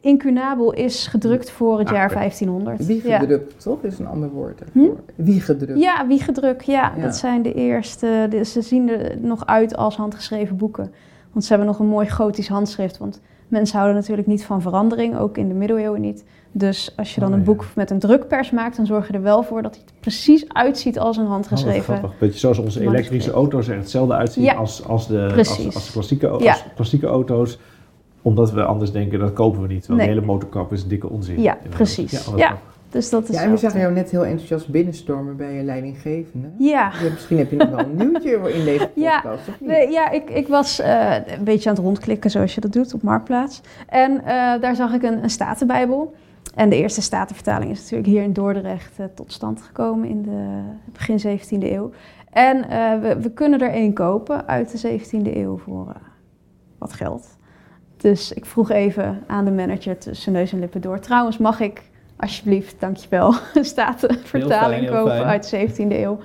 [0.00, 2.14] Incunabel is gedrukt voor het Ah, jaar oké.
[2.14, 2.86] 1500.
[2.86, 3.18] Wie Ja.
[3.18, 3.82] gedrukt, toch?
[3.82, 4.96] Is een ander woord ervoor.
[5.14, 5.80] Wie gedrukt.
[5.80, 6.92] Ja, wiegedruk, ja.
[6.96, 7.02] Ja.
[7.02, 8.26] Dat zijn de eerste.
[8.30, 10.92] de- ze zien er nog uit als handgeschreven boeken.
[11.32, 12.98] Want ze hebben nog een mooi gotisch handschrift.
[12.98, 16.24] Want mensen houden natuurlijk niet van verandering, ook in de middeleeuwen niet.
[16.52, 17.46] Dus als je dan Oh, een ja.
[17.46, 20.44] boek met een drukpers maakt, dan zorg je er wel voor dat het er precies
[20.48, 21.82] uitziet als een Oh, handgeschreven.
[21.96, 22.18] grappig.
[22.18, 25.74] Beetje zoals onze elektrische auto's er hetzelfde uitzien Ja, als, als, de, als, precies.
[25.74, 27.58] als, de klassieke, als klassieke auto's.
[28.22, 29.88] Omdat we anders denken, dat kopen we niet.
[29.88, 29.98] Nee.
[29.98, 31.40] de hele motorkap is een dikke onzin.
[31.40, 32.28] Ja, precies.
[32.36, 32.58] Ja.
[32.90, 33.34] dus dat is.
[33.34, 36.48] Ja, en we zagen jou net heel enthousiast binnenstormen bij je leidinggevende.
[36.58, 36.92] Ja.
[37.02, 39.20] Ja, misschien heb je nog wel een nieuwtje in deze Ja.
[39.20, 39.68] podcast, of niet?
[39.68, 42.94] Nee, ja, ik, ik was eh, een beetje aan het rondklikken zoals je dat doet
[42.94, 43.60] op Marktplaats.
[43.88, 46.14] En eh, daar zag ik een, een Statenbijbel.
[46.54, 50.60] En de eerste Statenvertaling is natuurlijk hier in Dordrecht eh, tot stand gekomen in de
[50.92, 51.90] begin 17e eeuw.
[52.30, 55.94] En eh, we, we kunnen er één kopen uit de 17e eeuw voor eh,
[56.78, 57.36] wat geld.
[57.98, 60.98] Dus ik vroeg even aan de manager tussen neus en lippen door.
[61.00, 61.82] Trouwens, mag ik
[62.16, 65.24] alsjeblieft, dankjewel, een Statenvertaling fijn, kopen fijn.
[65.24, 66.18] uit de 17e eeuw?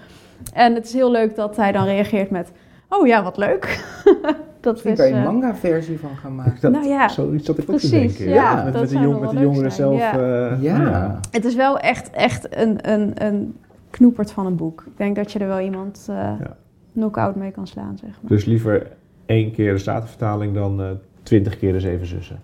[0.54, 2.52] En het is heel leuk dat hij dan reageert met...
[2.90, 3.84] Oh ja, wat leuk.
[4.60, 6.58] dat Misschien is, kan je een eh, manga-versie van gaan maken.
[6.62, 8.34] Dat, Nou ja, zoiets dat ik ook te precies, denken.
[8.34, 10.00] ja, met, de, jong, met de jongeren zijn, zelf.
[10.00, 10.12] ja.
[10.52, 10.82] eh, Ja.
[10.82, 11.20] ja.
[11.32, 13.56] Het is wel echt, echt een, een, een
[13.90, 14.84] knoepert van een boek.
[14.88, 16.56] Ik denk dat je er wel iemand eh Ja.
[16.94, 18.32] knock-out mee kan slaan, zeg maar.
[18.32, 18.88] Dus liever
[19.26, 20.88] één keer de Statenvertaling dan eh,
[21.24, 22.42] twintig keer de Zeven Zussen.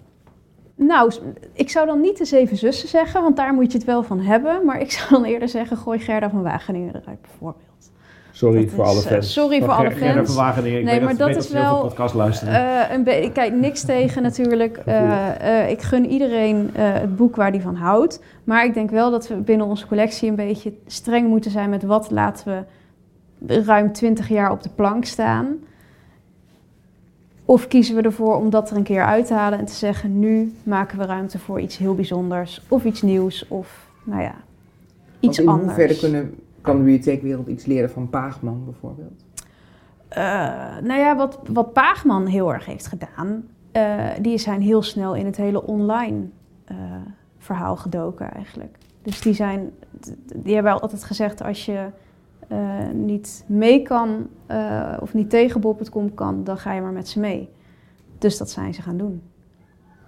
[0.76, 1.12] Nou,
[1.54, 4.20] ik zou dan niet de Zeven Zussen zeggen, want daar moet je het wel van
[4.20, 4.65] hebben.
[4.65, 7.63] Maar ik zou dan eerder zeggen, gooi Gerda van Wageningen eruit, bijvoorbeeld.
[8.32, 9.34] Sorry Dat voor is, alle eh, fans.
[9.34, 10.28] sorry voor alle Ger- Gerda fans.
[10.34, 10.80] van Wageningen.
[10.80, 12.54] Ik Nee, maar dat, is wel, podcast luisteren.
[12.54, 14.78] Eh, een be- kijk, niks tegen natuurlijk.
[14.86, 18.24] Eh, eh, ik gun iedereen eh, het boek waar die van houdt.
[18.44, 21.84] Maar ik denk wel dat we binnen onze collectie een beetje streng moeten zijn met
[21.84, 22.65] wat laten
[23.48, 25.48] we ruim 20 jaar op de plank staan.
[27.50, 30.20] Of kiezen we ervoor om dat er een keer uit te halen en te zeggen:
[30.20, 34.36] nu maken we ruimte voor iets heel bijzonders of iets nieuws of nou ja,
[35.20, 35.66] iets in anders.
[35.66, 39.24] hoeverre kunnen, kan de bibliotheekwereld iets leren van Paagman bijvoorbeeld?
[40.08, 40.22] Eh,
[40.84, 45.26] nou ja, wat, wat Paagman heel erg heeft gedaan, eh, die zijn heel snel in
[45.26, 46.26] het hele online
[46.66, 46.76] eh,
[47.38, 48.78] verhaal gedoken eigenlijk.
[49.02, 49.72] Dus die zijn,
[50.36, 51.86] die hebben altijd gezegd als je
[52.94, 57.20] niet mee kan eh, of niet tegen Bob.com kan, dan ga je maar met ze
[57.20, 57.50] mee.
[58.18, 59.22] Dus dat zijn ze gaan doen.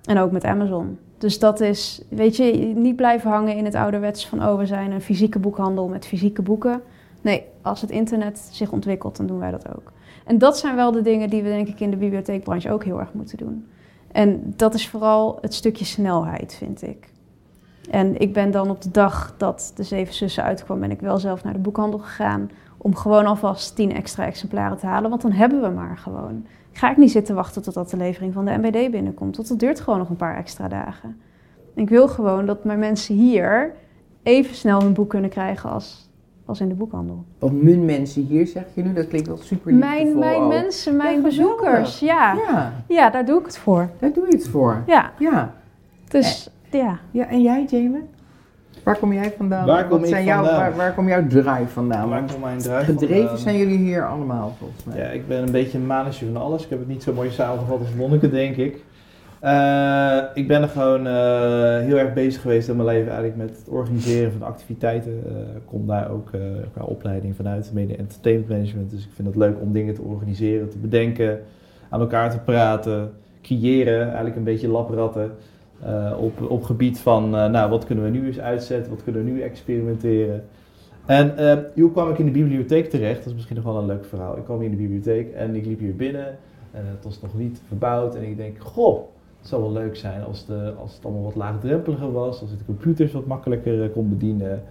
[0.04, 0.98] En ook met Amazon.
[1.18, 2.44] Dus dat is, weet je,
[2.76, 6.42] niet blijven hangen in het ouderwets van oh, we zijn een fysieke boekhandel met fysieke
[6.42, 6.82] boeken.
[7.22, 9.92] Nee, als het internet zich ontwikkelt, dan doen wij dat ook.
[10.26, 13.00] En dat zijn wel de dingen die we denk ik in de bibliotheekbranche ook heel
[13.00, 13.68] erg moeten doen.
[14.12, 17.10] En dat is vooral het stukje snelheid, vind ik.
[17.90, 21.18] En ik ben dan op de dag dat de Zeven Zussen uitkwam, ben ik wel
[21.18, 25.32] zelf naar de boekhandel gegaan om gewoon alvast tien extra exemplaren te halen, want dan
[25.32, 26.46] hebben we maar gewoon.
[26.72, 29.80] Ga ik niet zitten wachten totdat de levering van de MBD binnenkomt, want dat duurt
[29.80, 31.18] gewoon nog een paar extra dagen.
[31.76, 33.74] Ik wil gewoon dat mijn mensen hier
[34.24, 36.10] even snel hun boek kunnen krijgen als,
[36.46, 37.24] als in de boekhandel.
[37.40, 40.50] Want mijn mensen hier, zeg je nu, dat klinkt wel super Mijn, mijn ook.
[40.50, 42.00] mensen, mijn Ja, bezoekers.
[42.00, 42.34] Ja.
[42.34, 43.90] Ja, ja, daar doe ik het voor.
[44.00, 44.84] daar doe je het voor.
[44.88, 45.54] Ja, Ja.
[46.08, 47.00] dus ja.
[47.12, 48.04] Ja, en jij, Jamie?
[48.84, 49.66] Waar kom jij vandaan?
[49.66, 50.60] Waar kom Wat zijn jouw, vandaan?
[50.60, 52.10] Waar, waar komt jouw drive vandaan?
[52.10, 53.38] Waar komt mijn drive gedreven vandaan?
[53.38, 54.98] zijn jullie hier allemaal, volgens mij.
[54.98, 56.64] Ja, ik ben een beetje een manetje van alles.
[56.64, 58.84] Ik heb het niet zo mooi samengevat als Monneke, denk ik.
[59.40, 61.14] Eh, ik ben er gewoon eh,
[61.80, 65.24] heel erg bezig geweest in mijn leven eigenlijk met het organiseren van activiteiten.
[65.26, 66.40] Eh, Ik kom daar ook eh,
[66.74, 68.90] qua opleiding vanuit, media entertainment management.
[68.92, 71.40] Dus ik vind het leuk om dingen te organiseren, te bedenken,
[71.90, 75.32] aan elkaar te praten, creëren, eigenlijk een beetje lapratten.
[75.84, 79.26] Eh, op, op gebied van, eh, nou, wat kunnen we nu eens uitzetten, wat kunnen
[79.26, 80.44] we nu experimenteren.
[81.06, 83.18] En eh, hoe kwam ik in de bibliotheek terecht?
[83.18, 84.38] Dat is misschien nog wel een leuk verhaal.
[84.38, 86.38] Ik kwam hier in de bibliotheek en ik liep hier binnen.
[86.72, 88.16] En het was nog niet verbouwd.
[88.16, 89.00] En ik denk, goh,
[89.40, 92.42] het zou wel leuk zijn als, de, als het allemaal wat laagdrempeliger was.
[92.42, 94.64] Als ik de computers wat makkelijker kon bedienen.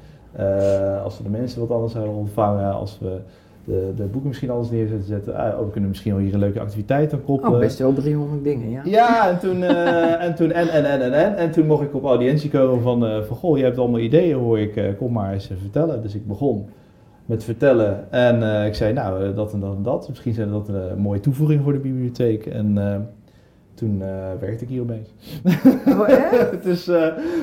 [1.04, 2.72] als we de mensen wat anders zouden ontvangen.
[2.72, 3.20] Als we
[3.64, 5.36] de, de boeken misschien anders neer zouden zetten.
[5.36, 7.54] Ah, oh, we kunnen misschien wel hier een leuke activiteit aan koppelen.
[7.54, 8.80] Oh, best wel 300 dingen, ja.
[8.84, 11.94] Ja, en toen, eh, en toen, en, en, en, en, en, en toen mocht ik
[11.94, 15.12] op audiëntie komen van, eh, van goh, je hebt allemaal ideeën hoor ik, eh, kom
[15.12, 16.02] maar eens vertellen.
[16.02, 16.68] Dus ik begon
[17.26, 20.08] met vertellen en ik zei, nou, dat en dat en dat.
[20.08, 22.46] Misschien zijn dat een mooie toevoeging voor de bibliotheek.
[22.46, 23.08] En
[23.74, 23.98] toen
[24.40, 25.10] werkte ik hier opeens.
[25.88, 26.62] Oh, echt?
[26.68, 26.84] dus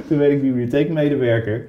[0.08, 1.65] toen werd ik bibliotheekmedewerker.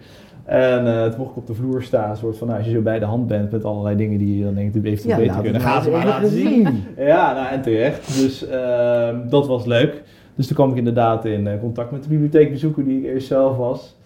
[0.49, 2.83] En eh, toen mocht ik op de vloer staan, soort van, nou, als je zo
[2.83, 5.43] bij de hand bent met allerlei dingen die je dan denkt, eventueel Ja, beter laat
[5.43, 6.85] kunnen, het ga ze maar laten even zien.
[6.97, 8.21] Ja, nou en terecht.
[8.23, 10.03] Dus ehm, dat was leuk.
[10.35, 13.57] Dus toen kwam ik inderdaad in eh, contact met de bibliotheekbezoeker die ik eerst zelf
[13.57, 13.97] was.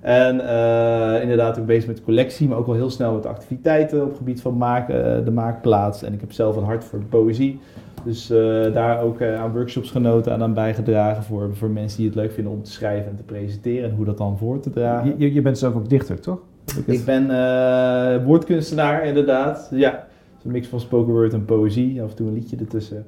[0.00, 4.08] En eh, inderdaad ook bezig met collectie, maar ook wel heel snel met activiteiten op
[4.08, 6.02] het gebied van maken, de maakplaats.
[6.02, 7.60] En ik heb zelf een hart voor de poëzie.
[8.04, 12.06] Dus eh, daar ook eh, aan workshops genoten en aan bijgedragen voor, voor mensen die
[12.06, 14.70] het leuk vinden om te schrijven en te presenteren en hoe dat dan voor te
[14.70, 15.14] dragen.
[15.18, 16.38] Je, je, bent zelf ook dichter, toch?
[16.86, 19.68] Ik ben eh, woordkunstenaar, inderdaad.
[19.70, 20.06] Ja,
[20.44, 22.02] een mix van spoken word en poëzie.
[22.02, 23.06] Af en toe een liedje ertussen.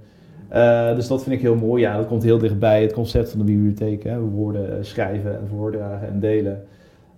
[0.96, 1.82] Dus dat vind ik heel mooi.
[1.82, 4.02] Ja, dat komt heel dichtbij het concept van de bibliotheek.
[4.02, 4.20] Hè.
[4.20, 6.64] Woorden schrijven en voordragen en delen.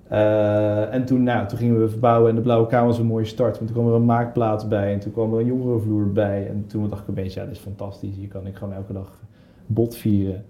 [0.08, 3.24] Eh, en toen, nou, toen gingen we verbouwen en de Blauwe Kamer was een mooie
[3.24, 3.56] start.
[3.58, 6.46] Want toen kwam er een maakplaats bij en toen kwam er een jongerenvloer bij.
[6.48, 8.16] En toen dacht ik opeens, ja, dit is fantastisch.
[8.16, 9.18] Hier kan ik gewoon elke dag
[9.66, 10.44] bot vieren.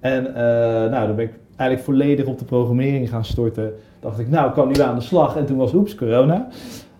[0.00, 3.72] En eh, nou, dan ben ik eigenlijk volledig op de programmering gaan storten.
[4.00, 5.36] Dacht ik, nou, ik kan nu aan de slag.
[5.36, 6.48] En toen was, oeps, corona.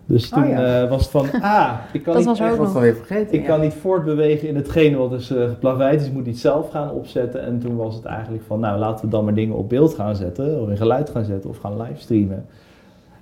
[0.07, 0.83] Dus Oh toen ja.
[0.83, 2.59] eh, was het van, ah, ik kan niet Ik was nog.
[2.59, 3.35] het alweer vergeten.
[3.35, 3.47] ik ja.
[3.47, 6.07] kan niet voortbewegen in hetgene wat is eh, geplaveid is.
[6.07, 7.43] Ik moet iets zelf gaan opzetten.
[7.43, 10.17] En toen was het eigenlijk van, nou laten we dan maar dingen op beeld gaan
[10.17, 10.61] zetten.
[10.61, 12.47] Of in geluid gaan zetten of gaan livestreamen.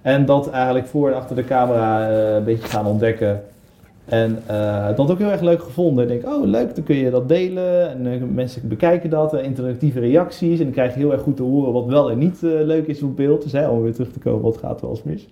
[0.04, 3.42] En dat eigenlijk voor en achter de camera eh, een beetje gaan ontdekken.
[4.04, 6.10] En eh, dat ook heel erg leuk gevonden.
[6.10, 7.90] Ik denk, oh leuk, dan kun je dat delen.
[7.90, 10.58] En mensen bekijken dat, interactieve reacties.
[10.58, 12.86] En dan krijg je heel erg goed te horen wat wel en niet eh, leuk
[12.86, 13.42] is op beeld.
[13.42, 15.28] Dus hè, om weer terug te komen, wat gaat er wel eens mis?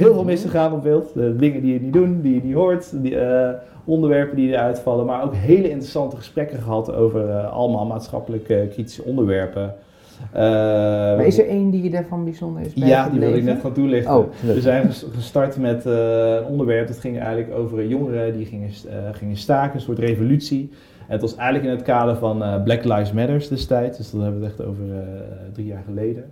[0.00, 1.12] Heel veel mis te gaan op beeld.
[1.16, 3.02] Eh, dingen die je niet doen, die je niet hoort.
[3.02, 3.50] Die, eh,
[3.84, 5.06] onderwerpen die eruit vallen.
[5.06, 9.74] Maar ook hele interessante gesprekken gehad over eh, allemaal maatschappelijk eh, kritische onderwerpen.
[10.32, 13.60] Eh, Maar is er één die je daarvan bijzonder is ja, die wilde ik net
[13.60, 14.16] gaan toelichten.
[14.16, 18.46] Oh, We zijn ges- gestart met eh, een onderwerp dat ging eigenlijk over jongeren die
[18.46, 18.70] gingen,
[19.12, 20.70] gingen staken, een soort revolutie.
[21.06, 24.40] En het was eigenlijk in het kader van Black Lives Matter destijds, dus dat hebben
[24.40, 24.84] we het echt over
[25.52, 26.24] drie jaar geleden.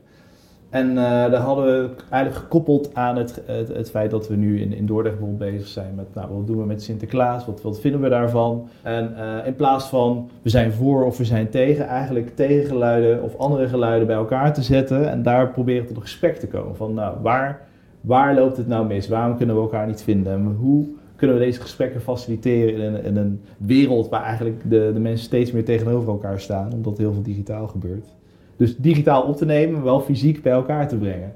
[0.71, 4.73] En eh, daar hadden we eigenlijk gekoppeld aan het, het, feit dat we nu in,
[4.73, 8.09] in Dordrecht bezig zijn met, nou, wat doen we met Sinterklaas, wat, wat vinden we
[8.09, 8.69] daarvan?
[8.83, 13.37] En eh, in plaats van we zijn voor of we zijn tegen, eigenlijk tegengeluiden of
[13.37, 16.77] andere geluiden bij elkaar te zetten en daar proberen tot een gesprek te komen.
[16.77, 17.61] Van nou, waar,
[18.01, 19.09] waar loopt het nou mis?
[19.09, 20.33] Waarom kunnen we elkaar niet vinden?
[20.33, 24.91] En hoe kunnen we deze gesprekken faciliteren in een, in een wereld waar eigenlijk de,
[24.95, 28.18] de mensen steeds meer tegenover elkaar staan, omdat heel veel digitaal gebeurt.
[28.59, 31.33] Dus digitaal op te nemen, maar wel fysiek bij elkaar te brengen.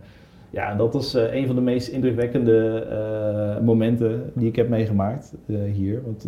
[0.50, 5.35] Ja, dat was eh, een van de meest indrukwekkende eh, momenten die ik heb meegemaakt
[5.46, 6.02] eh, hier.
[6.04, 6.26] Want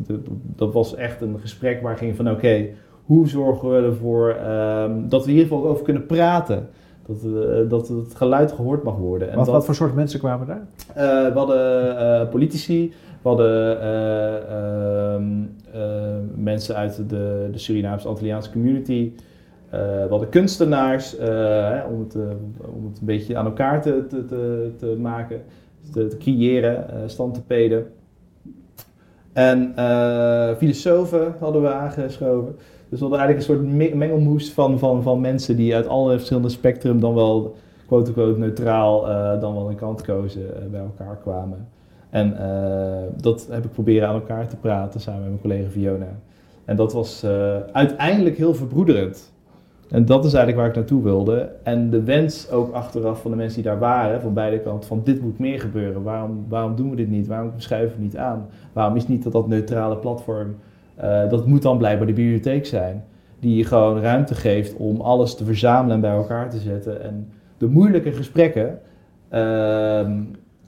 [0.56, 2.66] dat- was echt een gesprek waar ging van oké,
[3.04, 6.68] hoe zorgen we ervoor ehm, dat we in ieder geval over kunnen praten.
[7.06, 9.30] Dat, dat het geluid gehoord mag worden.
[9.30, 10.66] En Wat, dat- wat voor soort mensen kwamen daar?
[11.32, 15.24] we hadden politici, we hadden eh, ehm,
[15.72, 15.80] eh,
[16.36, 19.12] mensen uit de, de Surinaamse Antilliaanse community.
[19.74, 22.20] Eh, we hadden kunstenaars, eh, om, het, eh,
[22.74, 25.42] om het een beetje aan elkaar te, te, te, te maken,
[25.92, 27.86] te, te creëren, eh standtepeden.
[29.32, 32.56] En eh, filosofen hadden we aangeschoven.
[32.88, 36.12] Dus we hadden eigenlijk een soort me- mengelmoes van, van, van mensen die uit alle
[36.16, 37.54] verschillende spectrum dan wel
[37.86, 41.68] quote-unquote neutraal eh, dan wel een kant kozen bij elkaar kwamen.
[42.10, 42.36] En
[43.20, 46.18] dat heb ik proberen aan elkaar te praten samen met mijn collega Fiona.
[46.64, 47.24] En dat was
[47.72, 49.32] uiteindelijk heel verbroederend.
[49.90, 51.50] En dat is eigenlijk waar ik naartoe wilde.
[51.62, 55.00] En de wens ook achteraf van de mensen die daar waren, van beide kanten, van
[55.04, 56.02] dit moet meer gebeuren.
[56.02, 57.26] Waarom, waarom doen we dit niet?
[57.26, 58.46] Waarom schuiven we niet aan?
[58.72, 60.56] Waarom is niet dat dat neutrale platform,
[60.94, 63.04] eh, dat moet dan blijkbaar de bibliotheek zijn,
[63.40, 67.02] die je gewoon ruimte geeft om alles te verzamelen en bij elkaar te zetten.
[67.02, 68.78] En de moeilijke gesprekken
[69.28, 70.22] ehm,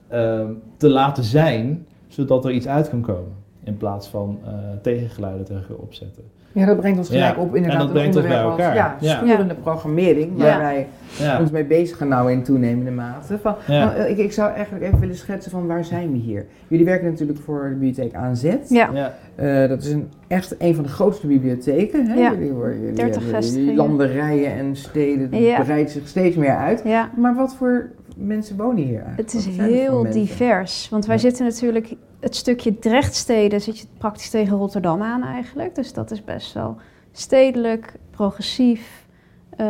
[0.07, 3.31] ehm, te laten zijn, zodat er iets uit kan komen.
[3.67, 4.51] In plaats van eh,
[4.81, 6.23] tegengeluiden tegen opzetten.
[6.51, 8.75] Ja, dat brengt ons gelijk Ja, op inderdaad en dat brengt ons bij als, elkaar.
[8.75, 9.17] ja, Ja.
[9.17, 10.57] sturende programmering, waar Ja.
[10.59, 11.39] wij Ja.
[11.39, 13.37] ons mee bezig gaan nou in toenemende mate.
[13.39, 13.85] Van, Ja.
[13.85, 16.45] nou, ik, ik zou eigenlijk even willen schetsen van waar zijn we hier?
[16.67, 18.43] Jullie werken natuurlijk voor de bibliotheek ANZ.
[18.67, 18.89] Ja.
[18.93, 19.13] Ja.
[19.35, 22.07] Eh, dat is een, echt een van de grootste bibliotheken.
[22.07, 22.15] Hè?
[22.19, 22.31] Ja.
[22.31, 23.75] Jullie, worden- jullie 30 hebben- vestigingen.
[23.75, 25.29] landerijen en steden
[25.63, 26.81] breidt zich steeds meer uit.
[26.85, 29.31] Ja, Maar wat voor mensen wonen hier eigenlijk?
[29.31, 30.89] het is heel divers.
[30.89, 31.21] Want wij Ja.
[31.21, 35.75] zitten natuurlijk, het stukje Drechtsteden zit je praktisch tegen Rotterdam aan eigenlijk.
[35.75, 36.75] Dus dat is best wel
[37.11, 39.05] stedelijk, progressief,
[39.57, 39.67] eh,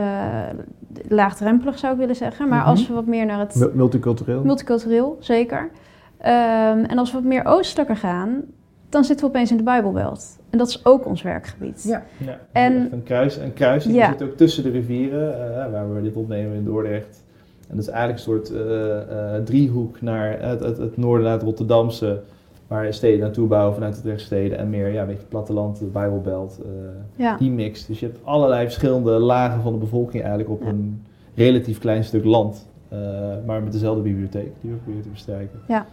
[1.07, 2.47] laagdrempelig zou ik willen zeggen.
[2.47, 2.67] Maar Mhm.
[2.69, 4.43] als we wat meer naar het Mu- Multicultureel?
[4.43, 5.69] multicultureel, zeker.
[6.17, 8.41] Ehm, en als we wat meer oostelijker gaan,
[8.89, 10.37] dan zitten we opeens in de Bijbelbelt.
[10.49, 11.83] En dat is ook ons werkgebied.
[11.83, 12.03] Ja.
[12.17, 13.37] Ja, En- een kruis.
[13.37, 14.07] Een kruising Ja.
[14.09, 15.33] die zit ook tussen de rivieren,
[15.63, 17.23] eh, waar we dit opnemen in Dordrecht.
[17.69, 21.33] En dat is eigenlijk een soort eh, eh, driehoek naar het, het, het noorden, naar
[21.33, 22.21] het Rotterdamse,
[22.67, 25.85] waar steden naartoe bouwen vanuit het Drechtsteden en meer, ja, een beetje het platteland, de
[25.85, 26.69] Bijbelbelt, eh,
[27.15, 27.37] Ja.
[27.37, 27.85] die mix.
[27.85, 30.67] Dus je hebt allerlei verschillende lagen van de bevolking eigenlijk op Ja.
[30.67, 31.01] een
[31.35, 32.99] relatief klein stuk land, eh,
[33.45, 35.59] maar met dezelfde bibliotheek die we proberen te bestrijken.
[35.67, 35.85] Ja,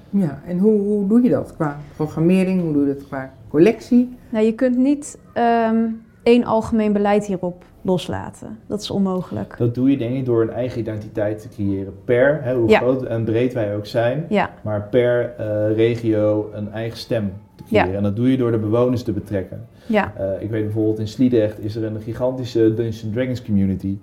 [0.46, 2.60] en hoe, hoe doe je dat qua programmering?
[2.62, 4.16] Hoe doe je dat qua collectie?
[4.30, 5.76] Nou, je kunt niet ehm,
[6.22, 8.58] één algemeen beleid hierop loslaten.
[8.66, 9.54] Dat is onmogelijk.
[9.58, 12.78] Dat doe je denk ik door een eigen identiteit te creëren per, hè, hoe Ja.
[12.78, 17.64] groot en breed wij ook zijn, Ja, maar per eh, regio een eigen stem te
[17.64, 17.90] creëren.
[17.90, 17.96] Ja.
[17.96, 19.66] En dat doe je door de bewoners te betrekken.
[19.86, 23.96] Ja, Eh, ik weet bijvoorbeeld in Sliedrecht is er een gigantische Dungeons Dragons community.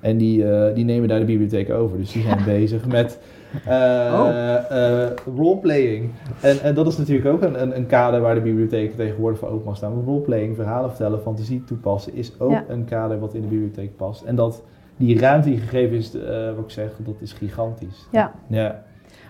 [0.00, 1.98] En die, eh, die nemen daar de bibliotheek over.
[1.98, 3.18] Dus die zijn bezig met
[3.64, 3.72] eh
[4.14, 4.28] Oh.
[4.70, 6.10] eh, roleplaying.
[6.40, 9.48] En, en dat is natuurlijk ook een, een, een kader waar de bibliotheek tegenwoordig voor
[9.48, 9.92] open mag staan.
[9.94, 12.64] Want roleplaying, verhalen vertellen, fantasie toepassen is ook Ja.
[12.68, 14.22] een kader wat in de bibliotheek past.
[14.22, 14.62] En dat
[14.96, 16.12] die ruimte die gegeven is,
[16.56, 18.06] wat ik zeg, dat is gigantisch.
[18.12, 18.32] Ja.
[18.46, 18.82] ja.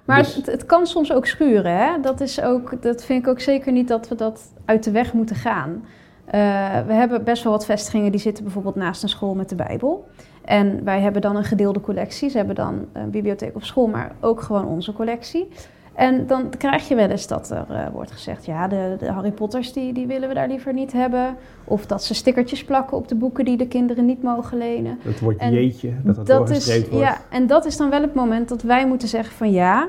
[0.04, 1.76] maar Dus- het, het kan soms ook schuren.
[1.78, 2.00] Hè?
[2.02, 5.12] Dat, is ook, dat vind ik ook zeker niet dat we dat uit de weg
[5.12, 5.84] moeten gaan.
[6.26, 6.40] Eh,
[6.86, 10.08] we hebben best wel wat vestigingen die zitten bijvoorbeeld naast een school met de Bijbel.
[10.44, 12.28] En wij hebben dan een gedeelde collectie.
[12.30, 15.48] Ze hebben dan een bibliotheek op school, maar ook gewoon onze collectie.
[15.94, 19.30] En dan krijg je wel eens dat er eh, wordt gezegd: ja, de, de Harry
[19.30, 21.36] Potters die, die willen we daar liever niet hebben.
[21.64, 24.98] Of dat ze stickertjes plakken op de boeken die de kinderen niet mogen lenen.
[25.04, 27.04] Dat wordt En jeetje, dat dat, is, doorgestreept wordt.
[27.04, 29.88] ja, en dat is dan wel het moment dat wij moeten zeggen van ja,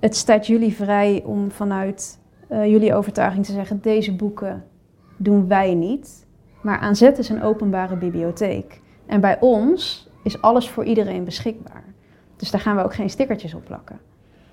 [0.00, 4.64] het staat jullie vrij om vanuit eh, jullie overtuiging te zeggen, deze boeken
[5.18, 6.26] doen wij niet.
[6.60, 8.80] Maar aan zet is een openbare bibliotheek.
[9.06, 11.84] En bij ons is alles voor iedereen beschikbaar.
[12.36, 13.98] Dus daar gaan we ook geen stickertjes op plakken.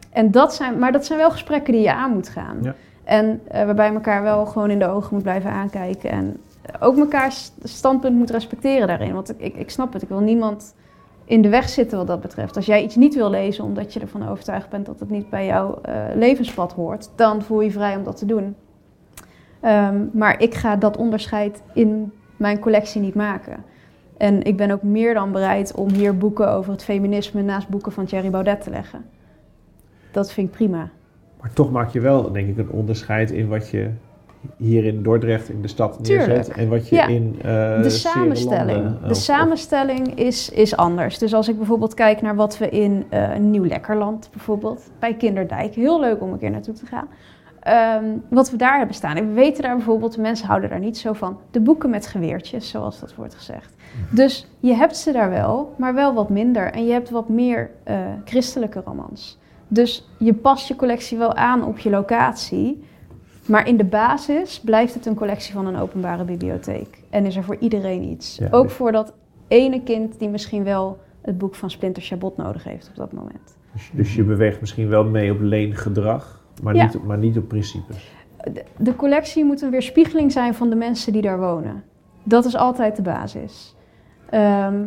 [0.09, 2.57] En dat zijn, maar dat zijn wel gesprekken die je aan moet gaan.
[2.61, 2.75] Ja.
[3.03, 6.09] En eh, waarbij elkaar wel gewoon in de ogen moet blijven aankijken.
[6.09, 6.37] En
[6.79, 9.13] ook mekaars standpunt moet respecteren daarin.
[9.13, 10.75] Want ik, ik, ik snap het, ik wil niemand
[11.25, 12.55] in de weg zitten wat dat betreft.
[12.55, 15.45] Als jij iets niet wil lezen omdat je ervan overtuigd bent dat het niet bij
[15.45, 18.55] jouw eh, levenspad hoort, dan voel je vrij om dat te doen.
[19.65, 23.63] Ehm, maar ik ga dat onderscheid in mijn collectie niet maken.
[24.17, 27.91] En ik ben ook meer dan bereid om hier boeken over het feminisme naast boeken
[27.91, 29.05] van Thierry Baudet te leggen.
[30.11, 30.89] Dat vind ik prima.
[31.41, 33.89] Maar toch maak je wel, denk ik, een onderscheid in wat je
[34.57, 36.25] hier in Dordrecht in de stad neerzet.
[36.25, 36.47] Tuurlijk.
[36.47, 37.07] En wat je Ja.
[37.07, 38.85] in eh De samenstelling.
[38.85, 41.17] eh, De of- samenstelling is, is anders.
[41.17, 45.73] Dus als ik bijvoorbeeld kijk naar wat we in eh Nieuw Lekkerland bijvoorbeeld, bij Kinderdijk,
[45.75, 47.07] heel leuk om een keer naartoe te gaan.
[47.65, 49.15] Ehm, wat we daar hebben staan.
[49.15, 51.39] En we weten daar bijvoorbeeld, de mensen houden daar niet zo van.
[51.51, 53.75] De boeken met geweertjes, zoals dat wordt gezegd.
[54.09, 56.71] Dus je hebt ze daar wel, maar wel wat minder.
[56.71, 59.39] En je hebt wat meer eh, christelijke romans.
[59.67, 62.83] Dus je past je collectie wel aan op je locatie.
[63.45, 67.03] Maar in de basis blijft het een collectie van een openbare bibliotheek.
[67.09, 68.37] En is er voor iedereen iets.
[68.37, 69.13] Ja, Ook dus- voor dat
[69.47, 73.57] ene kind die misschien wel het boek van Splinter Chabot nodig heeft op dat moment.
[73.73, 76.83] Dus, dus je beweegt misschien wel mee op leengedrag, maar, Ja.
[76.83, 78.13] niet, maar niet op principes.
[78.43, 81.83] De, de collectie moet een weerspiegeling zijn van de mensen die daar wonen.
[82.23, 83.75] Dat is altijd de basis.
[84.29, 84.83] Ehm,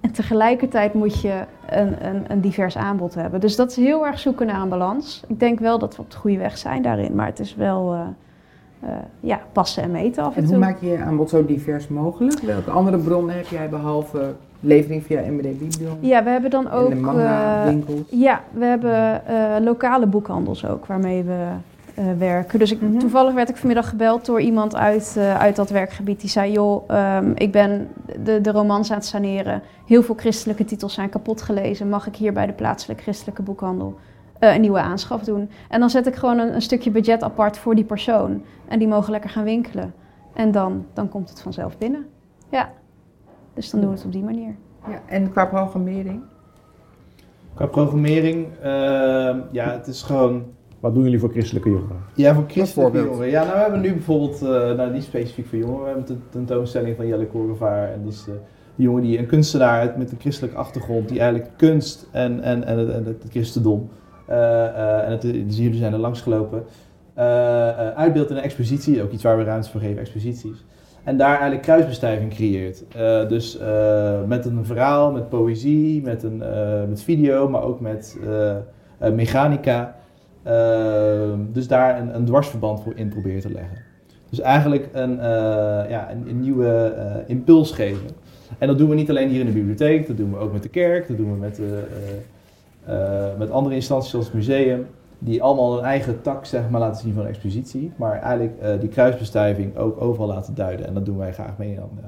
[0.00, 3.40] en tegelijkertijd moet je een, een, een divers aanbod hebben.
[3.40, 5.22] Dus dat is heel erg zoeken naar een balans.
[5.28, 7.14] Ik denk wel dat we op de goede weg zijn daarin.
[7.14, 8.00] Maar het is wel eh,
[8.80, 8.88] eh,
[9.20, 10.60] ja, passen en meten af en, En hoe toe.
[10.64, 12.40] maak je je aanbod zo divers mogelijk?
[12.40, 16.90] Welke andere bronnen heb jij behalve levering via MBD Biblio Ja, we hebben dan ook...
[16.90, 18.00] en de manga eh, winkels?
[18.10, 21.46] Ja, we hebben eh, lokale boekhandels ook waarmee we
[22.18, 22.58] werken.
[22.58, 22.98] Dus ik, Mhm.
[22.98, 26.20] toevallig werd ik vanmiddag gebeld door iemand uit, uit dat werkgebied.
[26.20, 27.88] Die zei, joh, ehm, ik ben
[28.24, 29.62] de, de romans aan het saneren.
[29.86, 31.88] Heel veel christelijke titels zijn kapot gelezen.
[31.88, 33.98] Mag ik hier bij de plaatselijke christelijke boekhandel
[34.38, 35.50] eh, een nieuwe aanschaf doen?
[35.68, 38.42] En dan zet ik gewoon een, een stukje budget apart voor die persoon.
[38.68, 39.94] En die mogen lekker gaan winkelen.
[40.34, 42.06] En dan, dan komt het vanzelf binnen.
[42.50, 42.70] Ja,
[43.54, 44.54] dus dan doen we het op die manier.
[44.88, 46.22] Ja, en qua programmering?
[47.54, 50.44] Qua programmering, ehm, ja, het is gewoon
[50.80, 51.96] Wat doen jullie voor christelijke jongeren?
[52.14, 53.30] Ja, voor christelijke jongeren.
[53.30, 56.22] Ja, nou we hebben nu bijvoorbeeld, eh, nou niet specifiek voor jongeren, we hebben een
[56.30, 57.92] tentoonstelling van Jelle Korevaar.
[57.92, 58.38] En dat is de,
[58.74, 62.64] de jongen die, een kunstenaar uit- met een christelijke achtergrond, die eigenlijk kunst en, en,
[62.64, 63.88] en, het, en het christendom,
[64.28, 66.64] en het, dus jullie zijn er langs gelopen,
[67.14, 70.64] eh, eh, uitbeeldt in een expositie, ook iets waar we ruimte voor geven, exposities.
[71.04, 72.84] En daar eigenlijk kruisbestuiving creëert.
[72.96, 77.80] Eh, dus eh, met een verhaal, met poëzie, met, een, eh, met video, maar ook
[77.80, 78.56] met eh,
[78.98, 79.96] eh, mechanica.
[81.52, 83.78] Dus daar een, een dwarsverband voor in proberen te leggen.
[84.30, 85.26] Dus eigenlijk een, eh,
[85.90, 88.06] ja, een, een nieuwe eh, impuls geven.
[88.58, 90.62] En dat doen we niet alleen hier in de bibliotheek, dat doen we ook met
[90.62, 91.82] de kerk, dat doen we met, eh, eh, eh,
[93.38, 94.86] met andere instanties zoals het museum.
[95.18, 97.92] Die allemaal een eigen tak zeg maar, laten zien van een expositie.
[97.96, 100.86] Maar eigenlijk eh, die kruisbestuiving ook overal laten duiden.
[100.86, 102.06] En dat doen wij graag mee dan, eh,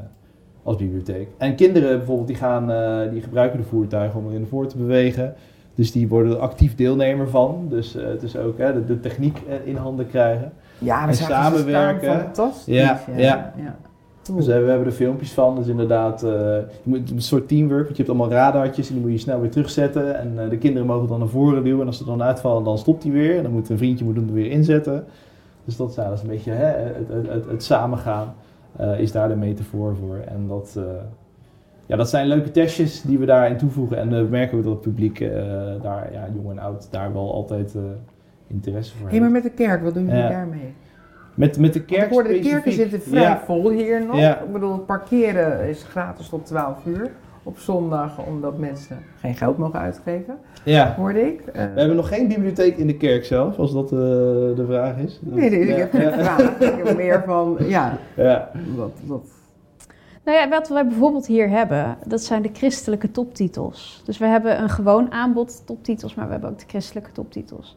[0.63, 1.29] als bibliotheek.
[1.39, 5.35] En kinderen bijvoorbeeld, die, gaan, eh, die gebruiken de voertuigen om erin voor te bewegen.
[5.75, 7.67] Dus die worden er actief deelnemer van.
[7.69, 10.53] Dus eh, het is ook de, de techniek eh, in handen krijgen.
[10.79, 12.03] Ja, En we samenwerken.
[12.03, 12.75] staan, Fantastisch.
[12.75, 13.53] Ja, ja.
[13.57, 13.77] ja.
[14.23, 15.55] Dus eh, we hebben er filmpjes van.
[15.57, 17.85] Dus inderdaad, eh, je moet een soort teamwork.
[17.85, 20.19] Want je hebt allemaal radartjes en die moet je snel weer terugzetten.
[20.19, 21.81] En eh, de kinderen mogen dan naar voren duwen.
[21.81, 23.37] En als ze dan uitvallen, dan stopt hij weer.
[23.37, 25.05] En dan moet een vriendje moet hem er weer inzetten.
[25.65, 28.35] Dus dat, ja, dat is een beetje hè, het, het, het, het samengaan.
[28.99, 30.17] is daar de metafoor voor.
[30.17, 30.79] En dat,
[31.87, 33.97] ja, dat zijn leuke testjes die we daarin toevoegen.
[33.97, 35.19] En we merken ook dat het publiek
[35.83, 37.75] daar, ja, jong en oud, daar wel altijd
[38.47, 39.23] interesse voor Hé, heeft.
[39.23, 40.75] maar met de kerk, wat doen jullie daarmee?
[41.35, 44.19] Met, met de kerk hoorde, de kerken zitten vrij Ja, vol hier nog.
[44.19, 44.41] Ja.
[44.41, 47.11] Ik bedoel, parkeren is gratis tot 12 uur
[47.43, 50.95] op zondag, omdat mensen geen geld mogen uitgeven, ja.
[50.97, 51.41] hoorde ik.
[51.53, 55.19] We hebben nog geen bibliotheek in de kerk zelf, als dat eh, de vraag is.
[55.23, 56.59] nee, nee, ik heb geen vraag.
[56.61, 58.51] Ik heb meer van, ja, Ja.
[58.77, 59.27] dat, dat
[60.25, 64.03] Nou ja, wat wij bijvoorbeeld hier hebben, dat zijn de christelijke toptitels.
[64.05, 67.77] Dus we hebben een gewoon aanbod toptitels, maar we hebben ook de christelijke toptitels.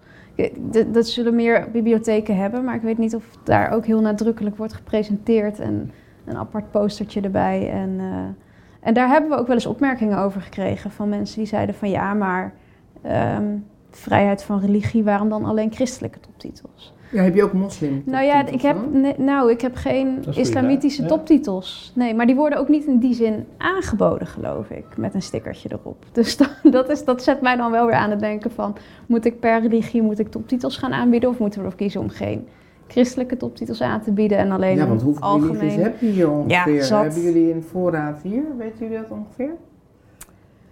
[0.87, 4.73] Dat zullen meer bibliotheken hebben, maar ik weet niet of daar ook heel nadrukkelijk wordt
[4.73, 5.91] gepresenteerd en
[6.25, 7.71] een apart postertje erbij.
[7.71, 11.47] En, eh, en daar hebben we ook wel eens opmerkingen over gekregen van mensen die
[11.47, 12.53] zeiden van ja, maar
[13.01, 13.57] ehm,
[13.89, 16.93] vrijheid van religie, waarom dan alleen christelijke toptitels?
[17.13, 18.01] Ja, heb je ook moslim?
[18.05, 21.07] Nou ja, ik heb, nee, nou, ik heb geen Dat islamitische ja.
[21.07, 21.91] toptitels.
[21.95, 25.69] Nee, maar die worden ook niet in die zin aangeboden, geloof ik, met een stickertje
[25.71, 26.05] erop.
[26.11, 28.75] Dus dan- dat, is, dat zet mij dan wel weer aan het denken van...
[29.05, 31.29] moet ik per religie moet ik toptitels gaan aanbieden...
[31.29, 32.47] of moeten we ervoor kiezen om geen
[32.87, 34.37] christelijke toptitels aan te bieden...
[34.37, 35.79] en alleen Ja, want een hoeveel religies algemeen...
[35.83, 36.83] heb je hier ongeveer?
[36.83, 37.03] zat.
[37.03, 38.43] hebben jullie in voorraad hier?
[38.57, 39.51] Weten jullie dat ongeveer?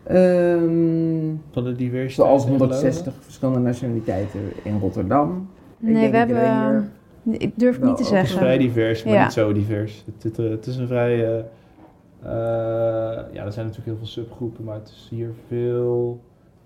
[0.03, 2.11] Ehm, Van de diversiteit.
[2.11, 5.47] zoals en 160 verschillende nationaliteiten in Rotterdam.
[5.81, 6.91] Nee, we hebben...
[7.23, 8.37] hier- Ik durf wel niet te ook Het is zeggen.
[8.39, 9.23] vrij divers, maar Ja.
[9.23, 10.03] niet zo divers.
[10.13, 11.25] Het, het, het is een vrij...
[11.25, 11.37] eh,
[12.23, 16.19] eh, ja, er zijn natuurlijk heel veel subgroepen, maar het is hier veel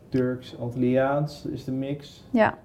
[0.10, 2.24] Turks, Antilliaans is de mix.
[2.30, 2.58] Ja.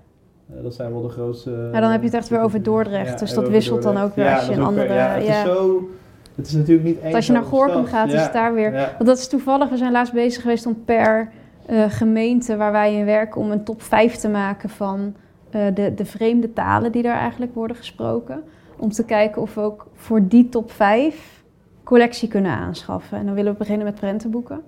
[0.57, 1.69] Eh, dat zijn wel de grootste...
[1.73, 4.25] Ja, dan heb je het echt weer over Dordrecht, dus dat wisselt dan ook weer
[4.25, 5.43] Ja, als je een weer- andere- Ja, het ja.
[5.45, 5.89] is zo...
[6.35, 8.73] Het is natuurlijk niet één als je naar Gorkum gaat, is het daar weer...
[8.73, 11.31] Want dat is toevallig, we zijn laatst bezig geweest om per
[11.67, 13.41] eh, gemeente waar wij in werken...
[13.41, 15.15] om een top 5 te maken van
[15.51, 18.43] eh, de, de vreemde talen die daar eigenlijk worden gesproken.
[18.77, 21.45] Om te kijken of we ook voor die top 5
[21.83, 23.19] collectie kunnen aanschaffen.
[23.19, 24.61] En dan willen we beginnen met prentenboeken.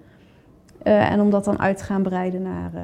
[0.83, 2.83] Eh, en om dat dan uit te gaan breiden naar, eh,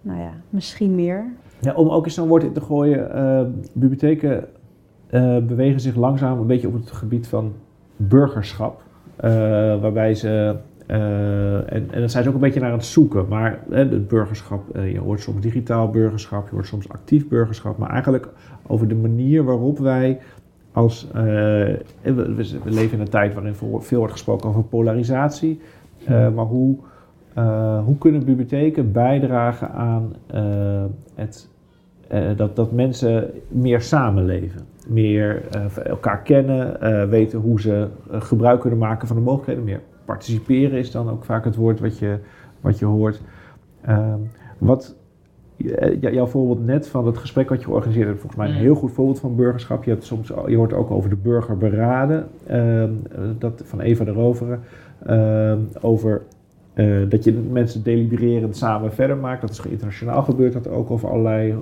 [0.00, 1.24] nou ja, misschien meer.
[1.60, 4.48] Ja, om ook eens zo'n woord in te gooien, bibliotheken
[5.46, 7.52] bewegen zich langzaam een beetje op het gebied van
[7.96, 8.82] burgerschap.
[9.80, 10.56] waarbij ze,
[10.88, 14.92] en, en dat zijn ze ook een beetje naar het zoeken, maar het burgerschap, eh,
[14.92, 18.28] je hoort soms digitaal burgerschap, je hoort soms actief burgerschap, maar eigenlijk
[18.66, 20.18] over de manier waarop wij
[20.72, 21.20] als, eh,
[22.02, 25.60] we, leven in een tijd waarin veel wordt gesproken over polarisatie,
[26.04, 26.76] eh, maar hoe,
[27.34, 30.84] eh, hoe kunnen bibliotheken bijdragen aan eh,
[31.14, 31.48] het,
[32.08, 38.20] eh, dat, dat mensen meer samenleven, meer eh, elkaar kennen, eh, weten hoe ze eh,
[38.20, 41.98] gebruik kunnen maken van de mogelijkheden, meer participeren is dan ook vaak het woord wat
[41.98, 42.18] je,
[42.60, 43.20] wat je hoort.
[43.80, 44.18] Ehm,
[44.58, 44.94] wat,
[45.56, 48.60] eh, jouw voorbeeld net van het gesprek wat je georganiseerd hebt, volgens mij een Mm.
[48.62, 49.84] heel goed voorbeeld van burgerschap.
[49.84, 54.10] Je, hebt soms, je hoort ook over de burgerberaden, ehm, eh, dat van Eva de
[54.10, 54.60] Roveren,
[55.06, 56.22] ehm, over
[56.74, 59.40] eh, dat je mensen delibererend samen verder maakt.
[59.40, 61.54] Dat is internationaal gebeurd, dat ook over allerlei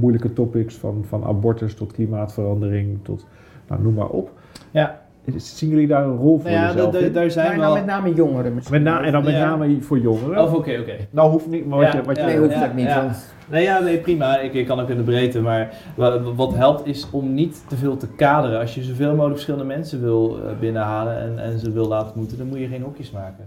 [0.00, 3.26] moeilijke topics, van, van abortus tot klimaatverandering tot,
[3.68, 4.30] nou, noem maar op.
[4.70, 5.03] Ja.
[5.36, 7.12] Zien jullie daar een rol voor Nou ja, jezelf in?
[7.12, 7.64] daar zijn Maar wel...
[7.68, 8.82] nou met name jongeren misschien.
[8.82, 9.48] Met na, en dan met Ja.
[9.48, 10.42] name voor jongeren.
[10.42, 10.96] Oh, oké, oké.
[11.10, 12.04] nou, hoeft niet, maar wat Ja, je...
[12.04, 12.86] Wat je Nee, hoeft dat niet.
[12.86, 13.02] ja.
[13.02, 14.38] Want Nee, ja, nee, prima.
[14.38, 15.40] Ik, ik kan ook in de breedte.
[15.40, 18.60] Maar wa- wat helpt is om niet te veel te kaderen.
[18.60, 22.38] Als je zoveel mogelijk verschillende mensen wil eh, binnenhalen en, en ze wil laten moeten,
[22.38, 23.44] dan moet je geen hokjes maken.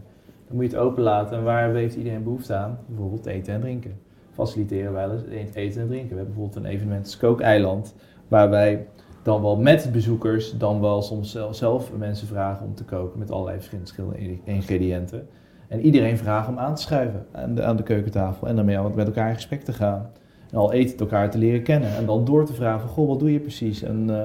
[0.47, 1.38] Dan moet je het openlaten.
[1.38, 2.78] En waar heeft iedereen behoefte aan?
[2.86, 3.91] Bijvoorbeeld eten en drinken.
[4.34, 6.09] Faciliteren wij wel eens eten en drinken.
[6.09, 7.95] We hebben bijvoorbeeld een evenement Skookeiland,
[8.28, 8.86] waar wij
[9.28, 13.57] dan wel met bezoekers, dan wel soms zelf, mensen vragen om te koken met allerlei
[13.59, 15.28] verschillende ingrediënten.
[15.67, 19.07] En iedereen vragen om aan te schuiven aan de, aan de keukentafel en daarmee met
[19.07, 20.09] elkaar in gesprek te gaan.
[20.51, 21.89] En al eten elkaar te leren kennen.
[21.97, 23.84] En dan door te vragen goh, wat doe je precies?
[23.84, 24.21] En, eh,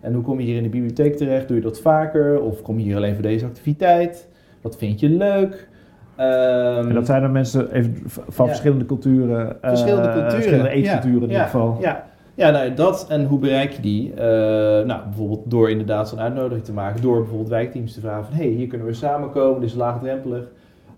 [0.00, 1.48] en hoe kom je hier in de bibliotheek terecht?
[1.48, 2.40] Doe je dat vaker?
[2.40, 4.28] Of kom je hier alleen voor deze activiteit?
[4.60, 5.68] Wat vind je leuk?
[6.16, 8.50] Ehm, En dat zijn dan mensen even van Ja.
[8.50, 9.62] verschillende culturen.
[9.62, 10.30] eh, verschillende culturen.
[10.30, 11.76] Verschillende eetculturen in ieder geval.
[11.80, 12.04] Ja,
[12.34, 14.14] ja nou, dat en hoe bereik je die?
[14.14, 17.02] Eh, nou, bijvoorbeeld door inderdaad zo'n uitnodiging te maken.
[17.02, 18.34] Door bijvoorbeeld wijkteams te vragen van...
[18.34, 20.44] hé, hey, hier kunnen we samenkomen, dit is laagdrempelig.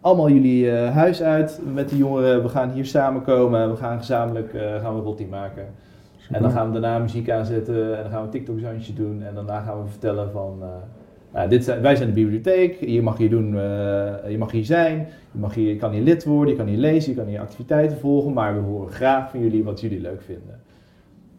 [0.00, 2.42] Allemaal jullie eh, huis uit met de jongeren.
[2.42, 3.70] We gaan hier samenkomen.
[3.70, 5.66] We gaan gezamenlijk eh, gaan we een rottie maken.
[6.30, 7.96] En dan gaan we daarna muziek aanzetten.
[7.96, 9.22] En dan gaan we een TikTok-zandje doen.
[9.22, 10.62] En daarna gaan we vertellen van...
[11.32, 12.76] nou, dit zijn, wij zijn de bibliotheek.
[12.76, 13.56] Hier mag je doen,
[14.28, 15.08] je mag hier zijn.
[15.32, 17.40] Je, mag hier, je kan hier lid worden, je kan hier lezen, je kan hier
[17.40, 18.32] activiteiten volgen.
[18.32, 20.63] Maar we horen graag van jullie wat jullie leuk vinden.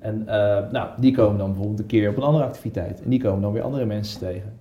[0.06, 3.02] En eh, nou, die komen dan bijvoorbeeld een keer op een andere activiteit.
[3.04, 4.54] En die komen dan weer andere mensen tegen.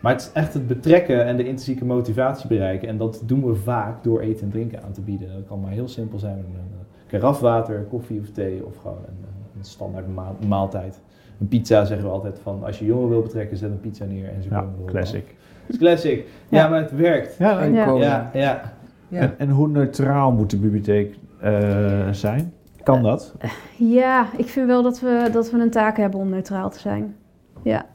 [0.00, 2.88] Maar het is echt het betrekken en de intrinsieke motivatie bereiken.
[2.88, 5.28] En dat doen we vaak door eten en drinken aan te bieden.
[5.32, 6.62] Dat kan maar heel simpel zijn met een
[7.06, 9.24] karaf water, koffie of thee of gewoon een,
[9.58, 11.00] een standaard ma- maaltijd.
[11.40, 14.28] Een pizza zeggen we altijd van als je jongeren wil betrekken, zet een pizza neer
[14.28, 15.24] en ze Ja, komen classic.
[15.66, 16.26] Het is classic.
[16.48, 16.68] Ja, Ja.
[16.68, 17.36] maar het werkt.
[17.38, 17.86] Ja, en, Ja.
[17.92, 18.72] Ja, ja.
[19.08, 19.20] Ja.
[19.20, 22.52] en, en hoe neutraal moet de bibliotheek eh, zijn?
[22.84, 23.34] Kan dat?
[23.76, 27.16] Ja, ik vind wel dat we, dat we een taak hebben om neutraal te zijn.
[27.62, 27.86] Ja.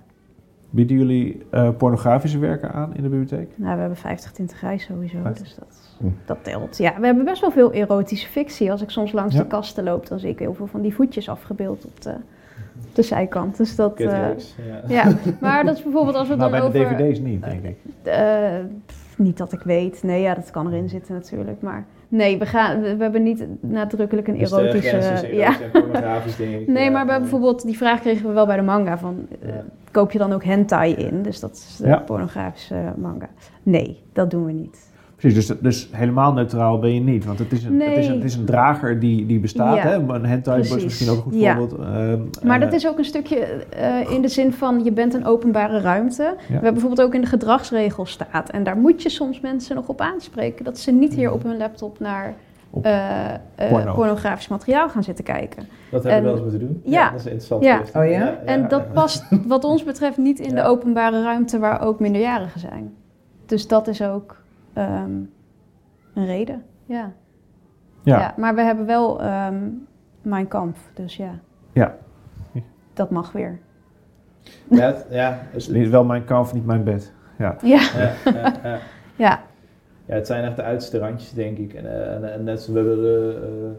[0.69, 3.51] Bieden jullie eh, pornografische werken aan in de bibliotheek?
[3.55, 5.43] Nou, we hebben 50 tinterij sowieso, 50.
[5.47, 6.05] dus dat, Hm.
[6.25, 6.77] dat telt.
[6.77, 8.71] Ja, we hebben best wel veel erotische fictie.
[8.71, 9.41] Als ik soms langs Ja.
[9.41, 12.09] de kasten loop, dan zie ik heel veel van die voetjes afgebeeld op de,
[12.87, 13.57] op de zijkant.
[13.57, 13.99] Dus dat...
[13.99, 14.81] eh, Catwalks, ja.
[15.03, 16.97] ja, maar dat is bijvoorbeeld als we het Nou, dan bij de over...
[16.97, 17.77] dvd's niet, denk ik.
[18.03, 18.49] Eh,
[18.85, 20.03] pff, niet dat ik weet.
[20.03, 21.61] Nee, ja, dat kan erin zitten natuurlijk.
[21.61, 25.29] Maar nee, we, gaan, we, we hebben niet nadrukkelijk een Dus de erotische...
[25.35, 25.53] ja.
[26.67, 26.89] Nee, ja.
[26.91, 29.27] maar bij bijvoorbeeld, die vraag kregen we wel bij de manga van...
[29.41, 29.49] eh,
[29.91, 31.21] koop je dan ook hentai in?
[31.21, 31.97] Dus dat is de Ja.
[31.97, 33.29] pornografische manga.
[33.63, 34.88] Nee, dat doen we niet.
[35.19, 37.25] Precies, dus, dus helemaal neutraal ben je niet.
[37.25, 39.75] Want het is een, het is een, het is een drager die, die bestaat.
[39.75, 39.95] Ja, Hè?
[39.95, 41.55] Een hentai is misschien ook een goed Ja.
[41.57, 41.79] voorbeeld.
[41.81, 45.13] Ehm, Maar eh, dat is ook een stukje eh, in de zin van je bent
[45.13, 46.33] een openbare ruimte.
[46.47, 48.49] We hebben bijvoorbeeld ook in de gedragsregels staat.
[48.49, 50.65] En daar moet je soms mensen nog op aanspreken.
[50.65, 52.35] Dat ze niet hier op hun laptop naar
[52.81, 53.39] eh, eh,
[53.69, 53.93] porno.
[53.93, 55.67] pornografisch materiaal gaan zitten kijken.
[55.91, 56.81] Dat hebben we wel eens moeten doen.
[56.85, 57.09] Ja.
[57.11, 57.63] dat is interessant.
[57.63, 57.81] Ja.
[57.95, 58.37] Oh ja?
[58.45, 60.65] En dat past wat ons betreft niet in de Ja.
[60.65, 62.93] openbare ruimte waar ook minderjarigen zijn.
[63.45, 64.37] Dus dat is ook
[64.73, 65.11] ehm,
[66.13, 66.63] een reden.
[66.85, 67.11] Ja.
[68.03, 68.19] ja.
[68.19, 68.33] Ja.
[68.37, 69.55] maar we hebben wel ehm
[70.21, 71.39] Mijn Kamp, dus ja.
[71.73, 71.95] Ja.
[72.93, 73.59] Dat mag weer.
[74.69, 77.13] Ja, het- ja, Het is wel mijn kamp, niet mijn bed.
[77.37, 77.55] Ja.
[77.63, 78.77] Ja, ja, ja, ja.
[79.25, 79.39] ja.
[80.05, 81.73] Ja, het zijn echt de uiterste randjes, denk ik.
[81.73, 83.69] En, eh, en, en net zo, we hebben de, eh,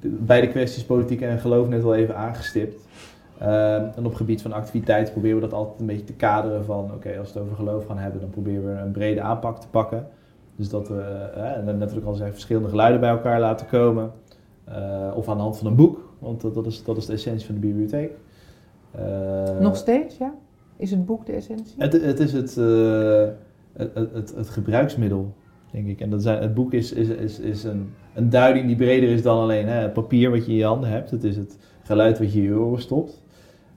[0.00, 2.86] de- beide kwesties politiek en geloof net wel even aangestipt.
[3.38, 6.92] Ehm, en op gebied van activiteit proberen we dat altijd een beetje te kaderen van...
[6.94, 9.68] oké, als we het over geloof gaan hebben, dan proberen we een brede aanpak te
[9.68, 10.06] pakken.
[10.58, 11.00] Dus dat we,
[11.34, 14.10] eh, en net wat ik al zei, verschillende geluiden bij elkaar laten komen.
[14.64, 17.12] Eh, of aan de hand van een boek, want dat, dat, is, dat is de
[17.12, 18.12] essentie van de bibliotheek.
[18.90, 20.34] Eh, Nog steeds, ja?
[20.76, 21.74] Is het boek de essentie?
[21.78, 22.54] het, het is het,
[23.72, 25.34] het, het, het, gebruiksmiddel,
[25.70, 26.00] denk ik.
[26.00, 29.22] En dat zijn, het boek is, is, is, is een, een duiding die breder is
[29.22, 31.10] dan alleen hè, het papier wat je in je handen hebt.
[31.10, 33.22] Het is het geluid wat je in je oren stopt.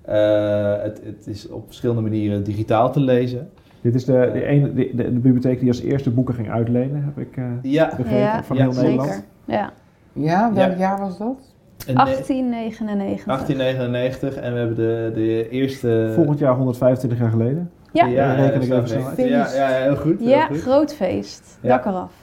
[0.01, 3.49] Het, het is op verschillende manieren digitaal te lezen.
[3.81, 7.03] Dit is de, de, ene, de, de, de bibliotheek die als eerste boeken ging uitlenen,
[7.03, 8.89] heb ik eh, Ja, begrepen, Ja, van ja, heel zeker.
[8.89, 9.25] Nederland.
[9.45, 9.73] Ja,
[10.13, 10.77] Ja, welk Ja.
[10.77, 11.49] jaar was dat?
[11.87, 13.25] en 1899.
[13.25, 16.11] 1899 en we hebben de, de eerste...
[16.15, 17.71] Volgend jaar 125 jaar geleden.
[17.93, 19.17] Ja, ja, reken dat ik even snel uit.
[19.17, 20.19] Ja, ja, heel goed.
[20.19, 20.61] heel Ja, goed.
[20.61, 21.57] groot feest.
[21.61, 21.69] Ja.
[21.69, 22.13] Dak eraf.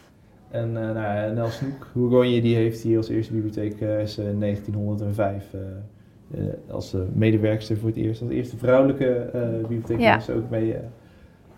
[0.51, 5.45] En uh, nou, Nel Snoek, die heeft hier als eerste bibliotheek uh, is, uh, 1905
[5.55, 6.41] uh,
[6.71, 8.23] als medewerkster voor het eerst.
[8.23, 9.31] Als eerste vrouwelijke
[9.61, 10.17] bibliotheek Ja.
[10.17, 10.75] is ook mee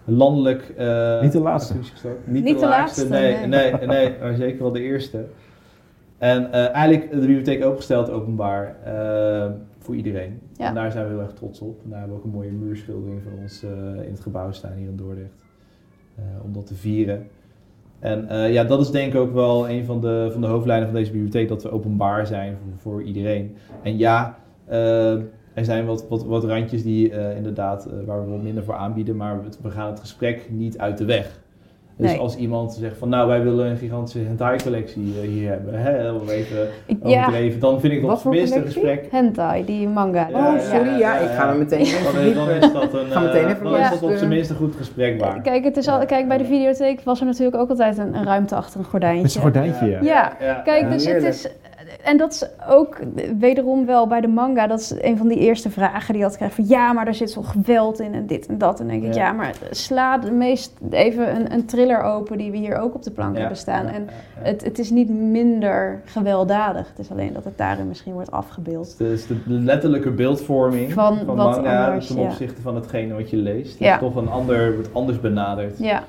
[0.04, 0.68] landelijk...
[1.22, 1.74] Niet de laatste.
[2.24, 3.86] Niet, Niet de, de laatste, laatste, nee, nee, nee.
[3.86, 5.24] nee, maar zeker wel de eerste.
[6.18, 9.46] En uh, eigenlijk de bibliotheek opengesteld openbaar uh,
[9.78, 10.40] voor iedereen.
[10.56, 10.68] Ja.
[10.68, 11.80] En daar zijn we heel erg trots op.
[11.84, 13.70] En daar hebben we ook een mooie muurschildering van ons uh,
[14.04, 15.44] in het gebouw staan hier in Dordrecht.
[16.18, 17.26] Uh, om dat te vieren.
[17.98, 20.86] En uh, ja, dat is denk ik ook wel een van de, van de hoofdlijnen
[20.88, 23.56] van deze bibliotheek, dat we openbaar zijn voor, voor iedereen.
[23.82, 24.38] En ja,
[24.70, 25.16] uh,
[25.54, 29.16] er zijn wat, wat, wat randjes die uh, inderdaad, waar we wat minder voor aanbieden,
[29.16, 31.38] maar we, we gaan het gesprek niet uit de weg.
[31.96, 32.18] Dus Nee.
[32.18, 36.28] als iemand zegt van nou wij willen een gigantische hentai-collectie uh, hier hebben, hè, om
[36.28, 36.68] even
[37.04, 37.18] Ja.
[37.18, 38.60] overdreven, dan vind ik dat een collectie?
[38.62, 39.06] gesprek.
[39.10, 40.28] Hentai, die manga.
[40.28, 41.34] Ja, oh, sorry, ja, ja, ik ja.
[41.34, 43.80] ga me meteen even Dan, is- dan is dat een, Ga meteen eh, even dan
[43.80, 45.42] is dat op zijn minst een goed gesprek waard.
[45.42, 48.24] Kijk, het is al, kijk, bij de videotheek was er natuurlijk ook altijd een, een
[48.24, 49.22] ruimte achter een gordijntje.
[49.22, 50.00] Met zijn gordijntje, ja.
[50.02, 51.48] Ja, Kijk, Ja, dus het is.
[52.04, 52.98] En dat is ook
[53.38, 54.66] wederom wel bij de manga.
[54.66, 56.54] Dat is een van die eerste vragen die je had krijgt.
[56.54, 58.80] Van ja, maar er zit zo'n geweld in en dit en dat.
[58.80, 59.26] En dan denk ik, Ja.
[59.26, 63.02] ja, maar sla de meest even een, een thriller open die we hier ook op
[63.02, 63.86] de plank Ja, hebben staan.
[63.86, 66.88] ja, En het, het is niet minder gewelddadig.
[66.88, 68.98] Het is alleen dat het daarin misschien wordt afgebeeld.
[68.98, 73.36] Dus de letterlijke beeldvorming Van van, wat manga anders, ten opzichte van hetgene wat je
[73.36, 73.80] leest.
[73.80, 75.78] Is toch een ander, wordt anders benaderd.
[75.78, 76.02] Ja,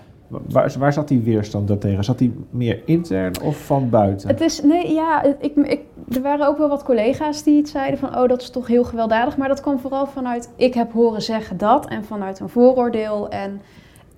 [0.50, 2.04] Waar, waar zat die weerstand daartegen?
[2.04, 4.30] Zat die meer intern of van buiten?
[4.30, 5.82] Het is, nee, ja, ik, ik,
[6.16, 8.84] er waren ook wel wat collega's die iets zeiden van, oh, dat is toch heel
[8.84, 9.38] gewelddadig.
[9.38, 13.30] Maar dat kwam vooral vanuit, ik heb horen zeggen dat en vanuit een vooroordeel.
[13.30, 13.62] En,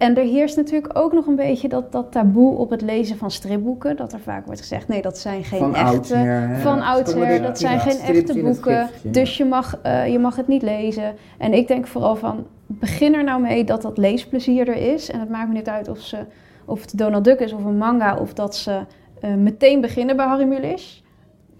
[0.03, 3.31] en er heerst natuurlijk ook nog een beetje dat, dat taboe op het lezen van
[3.31, 3.95] stripboeken.
[3.95, 5.95] Dat er vaak wordt gezegd, nee, dat zijn geen Van echte...
[5.95, 6.59] oudsher, hè?
[6.59, 8.89] Van oudsher, dat zijn geen echte boeken.
[9.03, 11.15] Dus je mag, eh, je mag het niet lezen.
[11.37, 15.11] En ik denk vooral van, begin er nou mee dat dat leesplezier er is.
[15.11, 16.17] En het maakt me niet uit of, ze,
[16.65, 18.17] of het Donald Duck is of een manga...
[18.17, 18.79] of dat ze
[19.21, 21.02] eh, meteen beginnen bij Harry Mulisch.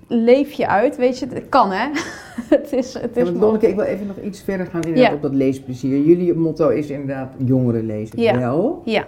[0.07, 1.89] Leef je uit, weet je, het kan hè.
[2.57, 5.13] het is, het is want Lonneke, ik wil even nog iets verder gaan Ja.
[5.13, 6.01] op dat leesplezier.
[6.05, 8.21] Jullie motto is inderdaad jongeren lezen.
[8.21, 8.37] Ja.
[8.37, 8.81] Wel.
[8.85, 9.07] Ja,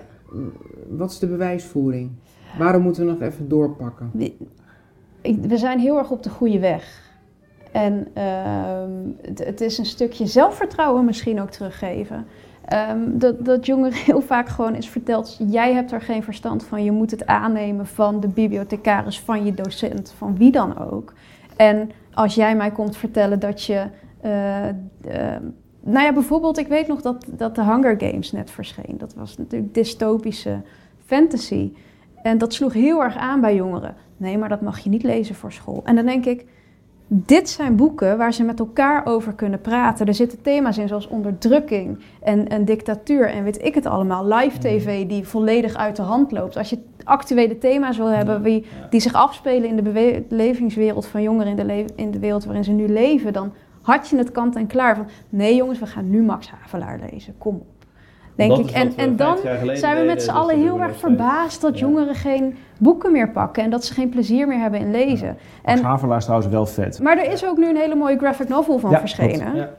[0.90, 2.12] Wat is de bewijsvoering?
[2.58, 4.12] Waarom moeten we nog even doorpakken?
[5.22, 7.04] we zijn heel erg op de goede weg.
[7.72, 8.92] En ehm,
[9.22, 12.26] het, het is een stukje zelfvertrouwen misschien ook teruggeven.
[12.66, 16.84] Ehm, dat, dat jongeren heel vaak gewoon is verteld, jij hebt er geen verstand van.
[16.84, 21.14] Je moet het aannemen van de bibliothecaris, van je docent, van wie dan ook.
[21.56, 23.86] En als jij mij komt vertellen dat je
[24.22, 24.76] eh, eh,
[25.80, 28.96] nou ja, bijvoorbeeld, ik weet nog dat, dat de Hunger Games net verscheen.
[28.98, 30.62] Dat was natuurlijk dystopische
[31.06, 31.72] fantasy.
[32.22, 33.96] En dat sloeg heel erg aan bij jongeren.
[34.18, 35.82] Nee, maar dat mag je niet lezen voor school.
[35.84, 36.46] En dan denk ik,
[37.08, 40.08] dit zijn boeken waar ze met elkaar over kunnen praten.
[40.08, 44.28] Er zitten thema's in zoals onderdrukking en, en dictatuur en weet ik het allemaal.
[44.28, 46.58] Live tv die volledig uit de hand loopt.
[46.58, 51.58] Als je actuele thema's wil hebben die, die zich afspelen in de belevingswereld van jongeren,
[51.58, 54.68] in de, in de wereld waarin ze nu leven, dan had je het kant en
[54.68, 57.38] klaar van nee jongens, we gaan nu Max Havelaar lezen.
[57.38, 57.75] Kom op.
[58.36, 58.70] Denk Dat ik.
[58.72, 61.62] En, we en dan 50 jaar geleden zijn we met z'n allen heel erg verbaasd
[61.62, 61.86] dat Ja.
[61.86, 65.28] jongeren geen boeken meer pakken en dat ze geen plezier meer hebben in lezen.
[65.66, 67.00] Max En, Havelaar is trouwens wel vet.
[67.00, 69.56] maar er is ook nu een hele mooie graphic novel van Ja, verschenen.
[69.56, 69.70] Ja.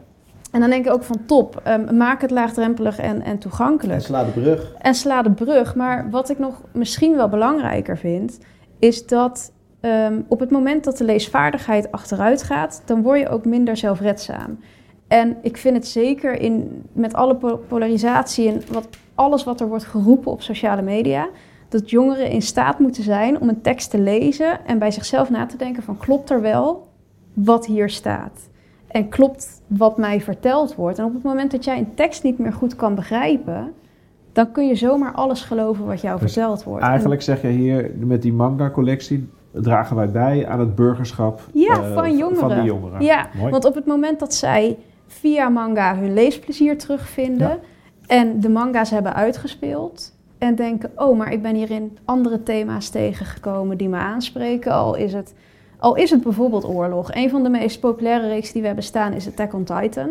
[0.52, 3.94] En dan denk ik ook van top, ehm, maak het laagdrempelig en, en toegankelijk.
[3.98, 4.72] En sla de brug.
[4.78, 5.74] En sla de brug.
[5.74, 8.38] Maar wat ik nog misschien wel belangrijker vind,
[8.78, 13.44] is dat ehm, op het moment dat de leesvaardigheid achteruit gaat, dan word je ook
[13.44, 14.58] minder zelfredzaam.
[15.08, 19.68] En ik vind het zeker in, met alle po- polarisatie en wat, alles wat er
[19.68, 21.28] wordt geroepen op sociale media,
[21.68, 25.46] dat jongeren in staat moeten zijn om een tekst te lezen en bij zichzelf na
[25.46, 26.86] te denken van klopt er wel
[27.32, 28.48] wat hier staat?
[28.86, 30.98] En klopt wat mij verteld wordt?
[30.98, 33.72] En op het moment dat jij een tekst niet meer goed kan begrijpen,
[34.32, 36.82] dan kun je zomaar alles geloven wat jou Dus verteld wordt.
[36.84, 41.74] En- Eigenlijk zeg je hier, met die manga-collectie dragen wij bij aan het burgerschap Ja,
[41.82, 42.38] eh, van jongeren.
[42.50, 43.02] Van die jongeren.
[43.04, 43.50] Ja, Mooi.
[43.50, 44.76] want op het moment dat zij
[45.06, 47.58] via manga hun leesplezier terugvinden Ja.
[48.06, 53.78] en de manga's hebben uitgespeeld en denken, oh, maar ik ben hierin andere thema's tegengekomen
[53.78, 55.34] die me aanspreken, al is het,
[55.78, 57.14] al is het bijvoorbeeld oorlog.
[57.14, 60.10] Een van de meest populaire reeks die we hebben staan is Attack on Titan.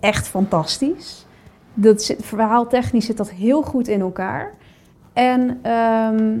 [0.00, 1.26] Echt fantastisch.
[1.74, 4.54] Dat zit, verhaaltechnisch zit dat heel goed in elkaar.
[5.12, 6.38] En, ehm,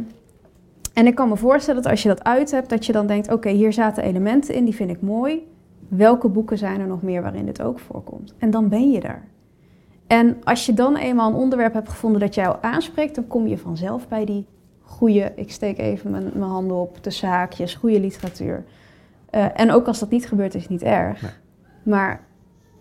[0.94, 3.32] en ik kan me voorstellen dat als je dat uit hebt, dat je dan denkt:
[3.32, 5.46] oké, hier zaten elementen in, die vind ik mooi.
[5.88, 8.34] Welke boeken zijn er nog meer waarin dit ook voorkomt?
[8.38, 9.22] En dan ben je er.
[10.06, 13.58] En als je dan eenmaal een onderwerp hebt gevonden dat jou aanspreekt, dan kom je
[13.58, 14.46] vanzelf bij die
[14.82, 18.64] goede, ik steek even mijn, mijn handen op, tussen haakjes, goede literatuur.
[19.30, 21.22] Eh, en ook als dat niet gebeurt, is het niet erg.
[21.22, 21.30] Nee.
[21.82, 22.20] Maar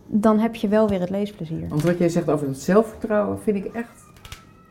[0.07, 1.67] dan heb je wel weer het leesplezier.
[1.69, 4.03] Want wat jij zegt over het zelfvertrouwen vind ik echt...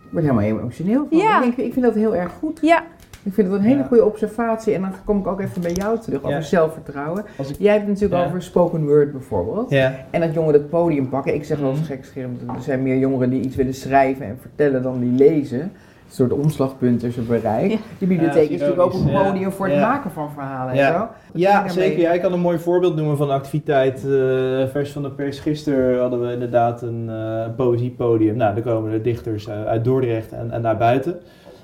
[0.04, 1.18] Ik word helemaal emotioneel van.
[1.18, 1.42] Ja.
[1.42, 2.58] Ik, ik vind dat heel erg goed.
[2.62, 2.84] Ja,
[3.24, 3.84] Ik vind het een hele Ja.
[3.86, 4.74] goede observatie.
[4.74, 6.40] En dan kom ik ook even bij jou terug over Ja.
[6.40, 7.24] zelfvertrouwen.
[7.38, 8.26] Als ik- Jij hebt het natuurlijk Ja.
[8.28, 9.70] over spoken word bijvoorbeeld.
[9.70, 9.92] Ja.
[10.10, 11.34] En dat jongeren het podium pakken.
[11.34, 11.88] Ik zeg wel eens Mhm.
[11.88, 15.60] gekscherend, er zijn meer jongeren die iets willen schrijven en vertellen dan die lezen.
[15.60, 17.70] Een soort omslagpunt tussen bereik.
[17.70, 17.76] Ja.
[17.98, 19.88] De bibliotheek Ja, is natuurlijk ook een podium voor het Ja.
[19.88, 20.86] maken van verhalen Ja.
[20.92, 21.08] en zo.
[21.32, 22.00] Ja, zeker.
[22.00, 24.04] Ja, ik kan een mooi voorbeeld noemen van een activiteit.
[24.04, 25.38] eh, vers van de pers.
[25.40, 28.36] Gisteren hadden we inderdaad een eh, poëziepodium.
[28.36, 31.16] Nou, er komen de dichters eh, uit Dordrecht en, en naar buiten.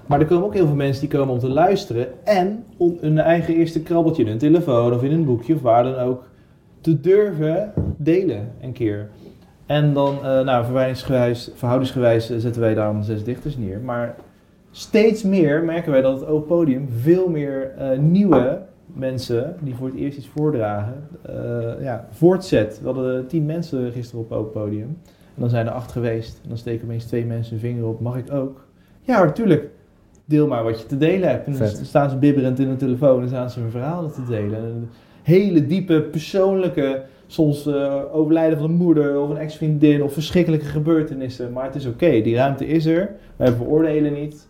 [0.06, 2.06] Maar er komen ook heel veel mensen die komen om te luisteren.
[2.24, 5.82] En om hun eigen eerste krabbeltje in hun telefoon of in een boekje of waar
[5.82, 6.24] dan ook
[6.80, 9.08] te durven delen een keer.
[9.66, 10.64] En dan, eh nou,
[11.54, 13.80] verhoudingsgewijs eh, zetten wij daar zes dichters neer.
[13.80, 14.14] Maar
[14.70, 19.86] steeds meer merken wij dat het open podium veel meer eh, nieuwe mensen die voor
[19.86, 21.08] het eerst iets voordragen,
[21.80, 22.78] ja, voortzet.
[22.80, 24.98] We hadden tien mensen gisteren op open podium.
[25.34, 26.40] En dan zijn er acht geweest.
[26.42, 28.00] En dan steken opeens twee mensen hun vinger op.
[28.00, 28.64] Mag ik ook?
[29.00, 29.68] Ja, natuurlijk.
[30.30, 31.46] Deel maar wat je te delen hebt.
[31.46, 34.58] En dan staan ze bibberend in hun telefoon en staan ze hun verhalen te delen.
[34.58, 34.88] En
[35.22, 41.52] hele diepe, persoonlijke, soms eh, overlijden van een moeder of een ex-vriendin of verschrikkelijke gebeurtenissen.
[41.52, 43.10] Maar het is oké, die ruimte is er.
[43.36, 44.48] Wij veroordelen niet.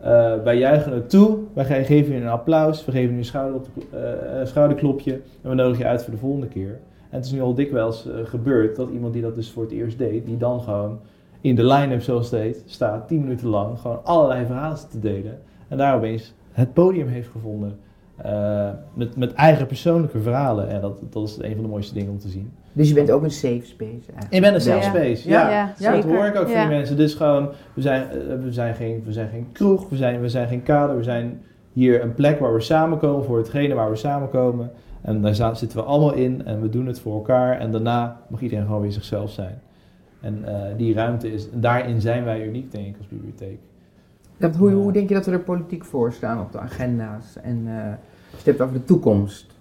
[0.00, 1.38] Eh, wij juichen het toe.
[1.54, 2.84] Wij ge- geven je een applaus.
[2.84, 5.12] We geven je een schouder op de- eh, schouderklopje.
[5.42, 6.78] En we nodigen je uit voor de volgende keer.
[7.10, 9.98] En het is nu al dikwijls gebeurd dat iemand die dat dus voor het eerst
[9.98, 10.98] deed, die dan gewoon
[11.44, 15.38] in de line-up zoals het heet, staat, tien minuten lang, gewoon allerlei verhalen te delen.
[15.68, 17.78] En daar opeens het podium heeft gevonden.
[18.16, 20.68] eh, met, met eigen persoonlijke verhalen.
[20.68, 22.52] En dat, dat is een van de mooiste dingen om te zien.
[22.72, 24.32] Dus je bent ook een safe space eigenlijk.
[24.34, 24.82] Ik ben een safe Ja.
[24.88, 25.28] space.
[25.28, 26.16] Ja, Ja, ja, dat zeker.
[26.16, 26.96] hoor ik ook van die mensen.
[26.96, 30.28] Dus gewoon, we zijn, eh, we zijn, geen, we zijn geen kroeg, we zijn, we
[30.28, 30.96] zijn geen kader.
[30.96, 31.40] We zijn
[31.72, 34.70] hier een plek waar we samenkomen voor hetgene waar we samenkomen.
[35.02, 37.58] En daar zitten we allemaal in en we doen het voor elkaar.
[37.58, 39.60] En daarna mag iedereen gewoon weer zichzelf zijn.
[40.24, 43.58] En eh, die ruimte is, en daarin zijn wij uniek denk ik als bibliotheek.
[44.36, 47.36] Dat, hoe, hoe denk je dat we er politiek voor staan op de agenda's?
[47.42, 47.90] En eh, als
[48.30, 49.54] je het hebt over de toekomst.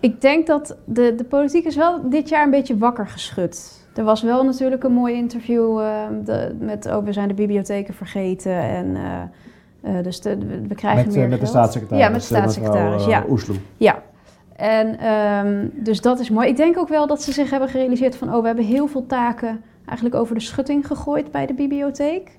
[0.00, 3.80] Ik denk dat de, de politiek is wel dit jaar een beetje wakker geschud.
[3.94, 7.94] Er was wel natuurlijk een mooi interview eh, de, met oh, we zijn de bibliotheken
[7.94, 10.38] vergeten en eh, eh, dus de,
[10.68, 12.04] we, krijgen Met, meer met de staatssecretaris.
[12.04, 13.24] Ja, met de staatssecretaris, mevrouw, ja.
[13.28, 13.56] Oesloe.
[13.76, 14.02] Ja.
[14.56, 16.48] En ehm, dus dat is mooi.
[16.48, 19.06] Ik denk ook wel dat ze zich hebben gerealiseerd van oh, we hebben heel veel
[19.06, 19.60] taken
[19.90, 22.36] eigenlijk over de schutting gegooid bij de bibliotheek.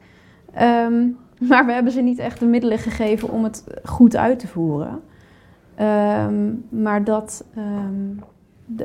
[0.54, 1.08] Ehm,
[1.50, 5.02] maar we hebben ze niet echt de middelen gegeven om het goed uit te voeren.
[5.76, 8.14] Ehm, maar dat, ehm,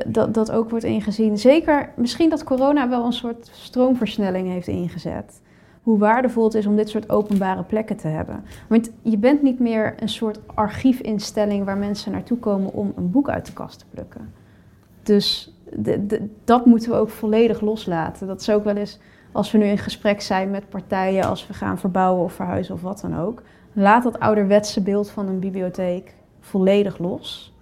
[0.05, 1.37] dat, dat ook wordt ingezien.
[1.37, 5.41] Zeker, misschien dat corona wel een soort stroomversnelling heeft ingezet.
[5.81, 8.43] Hoe waardevol het is om dit soort openbare plekken te hebben.
[8.69, 13.29] Want je bent niet meer een soort archiefinstelling waar mensen naartoe komen om een boek
[13.29, 14.33] uit de kast te plukken.
[15.03, 18.27] Dus de, de- dat moeten we ook volledig loslaten.
[18.27, 18.99] Dat is ook wel eens
[19.31, 22.81] als we nu in gesprek zijn met partijen, als we gaan verbouwen of verhuizen of
[22.81, 23.41] wat dan ook.
[23.73, 27.55] Laat dat ouderwetse beeld van een bibliotheek volledig los.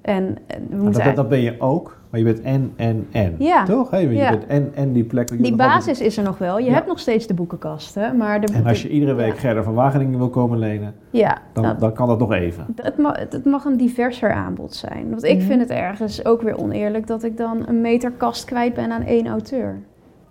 [0.00, 3.34] En, we Maar moeten dat, dat ben je ook, maar je bent en, en, en.
[3.38, 3.64] Ja.
[3.64, 3.90] Toch?
[3.90, 4.30] Hey, je Ja.
[4.30, 5.28] bent en, en die plek.
[5.28, 6.58] Die altijd- basis is er nog wel.
[6.58, 6.72] Je Ja.
[6.72, 9.38] hebt nog steeds de boekenkasten, maar de, En als je iedere week Ja.
[9.38, 12.66] Gerda van Wageningen wil komen lenen, ja, dan, nou, dan kan dat nog even.
[12.76, 15.10] het, mag, het, het mag een diverser aanbod zijn.
[15.10, 15.46] Want ik Mhm.
[15.46, 19.02] vind het ergens ook weer oneerlijk dat ik dan een meter kast kwijt ben aan
[19.02, 19.78] één auteur.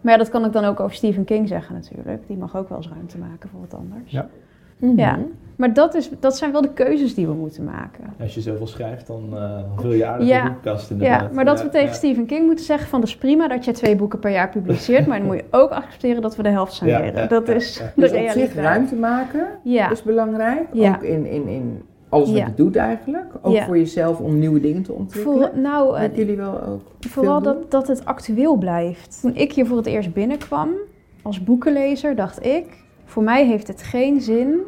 [0.01, 2.27] Maar ja, dat kan ik dan ook over Stephen King zeggen natuurlijk.
[2.27, 4.11] Die mag ook wel eens ruimte maken voor wat anders.
[4.11, 4.27] Ja.
[4.77, 4.99] Mhm.
[4.99, 5.17] Ja.
[5.61, 8.03] Maar dat, is, dat zijn wel de keuzes die we moeten maken.
[8.21, 10.43] Als je zoveel schrijft, dan eh, vul je aardig Ja.
[10.43, 11.21] de boekenkast inderdaad.
[11.21, 11.93] Ja, maar dat Ja, we tegen ja.
[11.93, 12.99] Stephen King moeten zeggen van...
[12.99, 15.05] dat is prima dat je twee boeken per jaar publiceert...
[15.07, 17.21] maar dan moet je ook accepteren dat we de helft Ja, saneren.
[17.21, 17.91] ja, dat ja, is ja.
[17.95, 20.67] de Dus op zich ruimte maken Ja, is belangrijk.
[20.73, 20.93] Ja.
[20.95, 22.45] Ook in, in, in alles wat Ja.
[22.45, 23.25] je doet eigenlijk.
[23.41, 23.65] Ook Ja.
[23.65, 25.37] voor jezelf om nieuwe dingen te ontwikkelen.
[25.51, 29.19] Voor, nou, eh, jullie wel ook Vooral dat, dat het actueel blijft.
[29.21, 30.69] Toen ik hier voor het eerst binnenkwam
[31.21, 32.65] als boekenlezer, dacht ik:
[33.05, 34.59] voor mij heeft het geen zin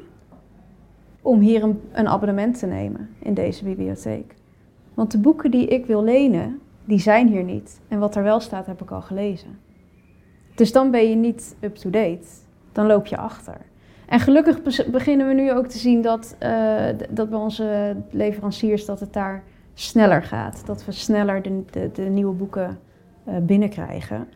[1.23, 4.35] om hier een, een abonnement te nemen in deze bibliotheek.
[4.93, 7.79] Want de boeken die ik wil lenen, die zijn hier niet.
[7.87, 9.59] En wat er wel staat, heb ik al gelezen.
[10.55, 12.27] Dus dan ben je niet up-to-date.
[12.71, 13.57] Dan loop je achter.
[14.05, 14.61] En gelukkig
[14.91, 19.43] beginnen we nu ook te zien dat, eh, dat bij onze leveranciers dat het daar
[19.73, 20.65] sneller gaat.
[20.65, 22.79] Dat we sneller de, de, de nieuwe boeken
[23.23, 24.27] eh, binnenkrijgen.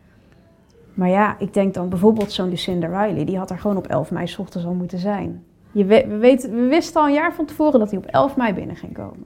[0.94, 4.12] Maar ja, ik denk dan bijvoorbeeld zo'n Lucinda Riley, die had er gewoon op 11
[4.12, 5.44] mei 's ochtends al moeten zijn.
[5.78, 8.36] Je we, we, weten, we wisten al een jaar van tevoren dat hij op 11
[8.38, 9.26] mei binnen ging komen.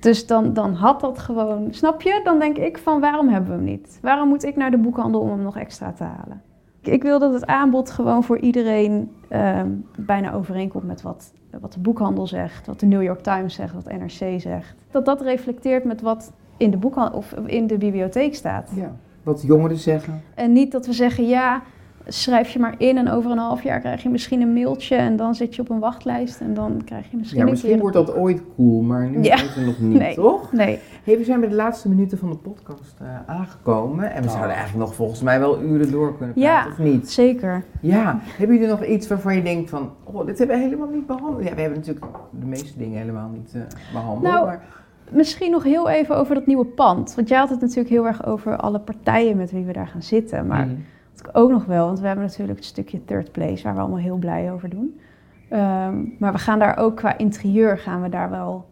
[0.00, 2.20] Dus dan, dan had dat gewoon, snap je?
[2.24, 3.98] Dan denk ik van waarom hebben we hem niet?
[4.02, 6.42] Waarom moet ik naar de boekhandel om hem nog extra te halen?
[6.80, 11.72] Ik- Ik wil dat het aanbod gewoon voor iedereen ehm, bijna overeenkomt met wat, wat
[11.72, 14.74] de boekhandel zegt, wat de New York Times zegt, wat NRC zegt.
[14.90, 18.70] Dat dat reflecteert met wat in de, boekhandel, of in de bibliotheek staat.
[18.74, 18.92] Ja.
[19.22, 20.22] Wat jongeren zeggen.
[20.34, 21.62] En niet dat we zeggen, ja,
[22.06, 25.16] schrijf je maar in en over een half jaar krijg je misschien een mailtje en
[25.16, 27.80] dan zit je op een wachtlijst en dan krijg je misschien Ja, een misschien keer...
[27.80, 29.36] wordt dat ooit cool, maar nu Ja.
[29.36, 30.14] weten we nog niet, Nee.
[30.14, 30.52] toch?
[30.52, 34.12] Nee, Hey, we zijn bij de laatste minuten van de podcast eh, aangekomen.
[34.12, 34.34] En we Oh.
[34.34, 36.62] zouden eigenlijk nog volgens mij wel uren door kunnen Ja.
[36.62, 37.10] praten, of niet?
[37.10, 37.64] zeker.
[37.80, 38.18] Ja.
[38.22, 39.90] Hebben jullie nog iets waarvan je denkt van...
[40.04, 41.44] Oh, dit hebben we helemaal niet behandeld.
[41.48, 43.60] Ja, we hebben natuurlijk de meeste dingen helemaal niet eh,
[43.92, 44.22] behandeld.
[44.22, 44.62] Nou, maar
[45.10, 47.14] Misschien nog heel even over dat nieuwe pand.
[47.14, 50.02] Want jij had het natuurlijk heel erg over alle partijen met wie we daar gaan
[50.02, 50.46] zitten.
[50.46, 50.74] Maar Mhm.
[51.16, 53.80] Wat ik ook nog wel, want we hebben natuurlijk het stukje third place waar we
[53.80, 55.00] allemaal heel blij over doen.
[55.48, 58.64] Ehm, maar we gaan daar ook qua interieur gaan we daar wel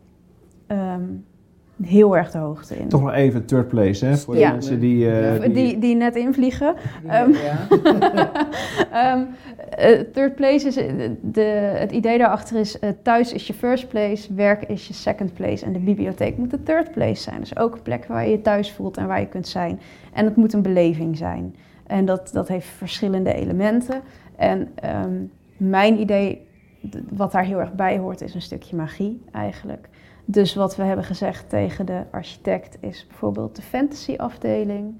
[0.66, 1.02] ehm,
[1.82, 2.88] heel erg de hoogte in.
[2.88, 4.16] Toch nog even third place, hè?
[4.16, 5.10] Voor de mensen die...
[5.10, 6.74] eh, die- Die, die net invliegen.
[7.04, 7.66] Ja, Ehm, ja.
[8.92, 9.22] Ehm,
[9.70, 11.40] eh, third place is, eh, de,
[11.78, 15.72] het idee daarachter is, thuis is je first place, werk is je second place en
[15.72, 17.40] de bibliotheek moet de third place zijn.
[17.40, 19.80] Dus ook een plek waar je je thuis voelt en waar je kunt zijn.
[20.12, 21.54] En het moet een beleving zijn.
[21.92, 24.00] En dat, dat heeft verschillende elementen.
[24.36, 25.24] En ehm,
[25.56, 26.46] mijn idee,
[27.10, 29.88] wat daar heel erg bij hoort, is een stukje magie eigenlijk.
[30.24, 34.94] Dus wat we hebben gezegd tegen de architect is bijvoorbeeld de fantasy afdeling.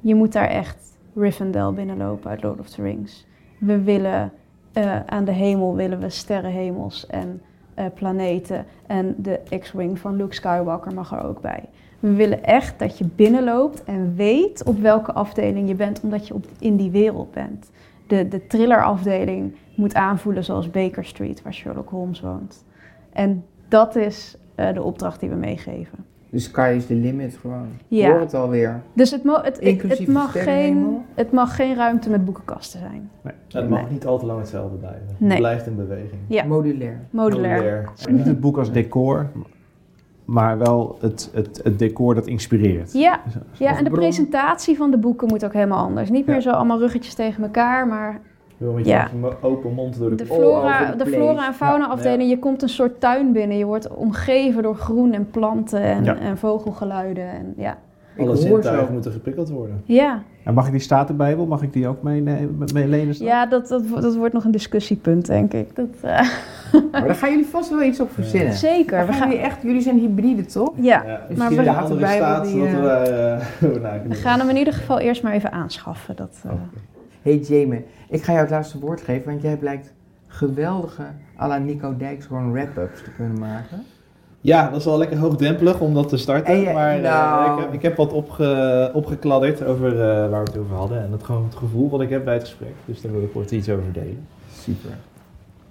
[0.00, 3.26] Je moet daar echt Rivendell binnenlopen uit Lord of the Rings.
[3.58, 4.32] We willen
[4.72, 7.42] eh, aan de hemel willen we sterrenhemels en
[7.74, 8.66] eh, planeten.
[8.86, 11.68] En de X-Wing van Luke Skywalker mag er ook bij.
[12.02, 16.34] We willen echt dat je binnenloopt en weet op welke afdeling je bent, omdat je
[16.34, 17.70] op, in die wereld bent.
[18.06, 22.64] De, de thrillerafdeling moet aanvoelen zoals Baker Street, waar Sherlock Holmes woont.
[23.12, 25.98] En dat is eh, de opdracht die we meegeven.
[26.30, 27.66] De sky is the limit gewoon.
[27.88, 28.10] Ja.
[28.10, 28.82] Hoor het alweer.
[28.92, 33.10] Dus het, mo- het, het, de mag geen, het mag geen ruimte met boekenkasten zijn.
[33.48, 33.90] Het mag Nee.
[33.90, 35.06] niet al te lang hetzelfde blijven.
[35.18, 35.30] Nee.
[35.30, 36.20] Het blijft in beweging.
[36.26, 37.00] Ja, Modulair.
[37.10, 37.88] modulair.
[38.08, 39.30] En niet het boek als decor,
[40.24, 42.92] maar wel het, het, het decor dat inspireert.
[42.92, 43.20] Ja,
[43.52, 43.98] ja, en de bron.
[44.02, 46.10] presentatie van de boeken moet ook helemaal anders.
[46.10, 46.32] Niet Ja.
[46.32, 48.20] meer zo allemaal ruggetjes tegen elkaar, maar
[48.58, 49.08] met Ja.
[49.40, 52.30] open mond door de, de flora, de flora en fauna Ja, afdeling.
[52.30, 53.56] Je komt een soort tuin binnen.
[53.58, 56.16] Je wordt omgeven door groen en planten en, Ja.
[56.18, 57.28] en vogelgeluiden.
[57.28, 57.78] En, ja.
[58.18, 58.92] Alle zintuigen zo.
[58.92, 59.82] moeten geprikkeld worden.
[59.84, 62.68] Ja, En mag ik die Statenbijbel, mag ik die ook meenemen?
[62.74, 65.76] Mee lenen ja dat, dat, dat wordt nog een discussiepunt, denk ik.
[65.76, 66.28] Dat, eh,
[66.92, 68.52] Maar daar gaan jullie vast wel iets op verzinnen.
[68.52, 69.06] zeker.
[69.06, 70.72] We gaan jullie echt, jullie zijn hybride toch?
[70.76, 74.48] ja, Dus maar die we, staat die, eh, we eh, over na we gaan hem
[74.48, 76.16] in ieder geval eerst maar even aanschaffen.
[76.16, 76.52] Dat, eh,
[77.22, 79.92] Hey Jamie, ik ga jou het laatste woord geven, want jij blijkt
[80.26, 81.02] geweldige
[81.40, 83.84] à la Nico Dijkshoorn wrap-ups te kunnen maken.
[84.44, 86.56] Ja, dat is wel lekker hoogdrempelig om dat te starten.
[86.60, 87.52] Je- maar eh, nou.
[87.58, 91.02] ik, heb, ik heb wat opge, opgekladderd over eh, waar we het over hadden.
[91.02, 92.72] En dat gewoon het gevoel wat ik heb bij het gesprek.
[92.84, 94.26] Dus daar wil ik kort iets over delen.
[94.52, 94.90] Super.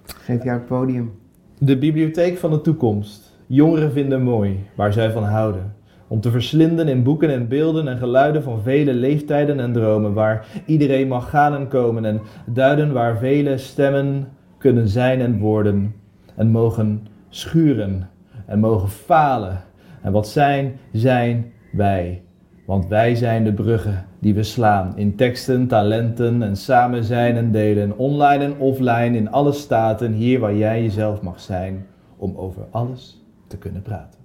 [0.05, 1.11] Geef jou het podium.
[1.57, 3.32] De bibliotheek van de toekomst.
[3.47, 5.74] Jongeren vinden mooi, waar zij van houden.
[6.07, 10.13] Om te verslinden in boeken en beelden en geluiden van vele leeftijden en dromen.
[10.13, 15.95] Waar iedereen mag gaan en komen en duiden waar vele stemmen kunnen zijn en worden.
[16.36, 18.09] En mogen schuren
[18.52, 19.62] en mogen falen.
[20.02, 22.22] En wat zijn, zijn wij.
[22.66, 27.52] Want wij zijn de bruggen die we slaan in teksten, talenten en samen zijn en
[27.52, 27.97] delen.
[27.97, 31.86] Online en offline, in alle staten, hier waar jij jezelf mag zijn.
[32.18, 34.20] Om over alles te kunnen praten.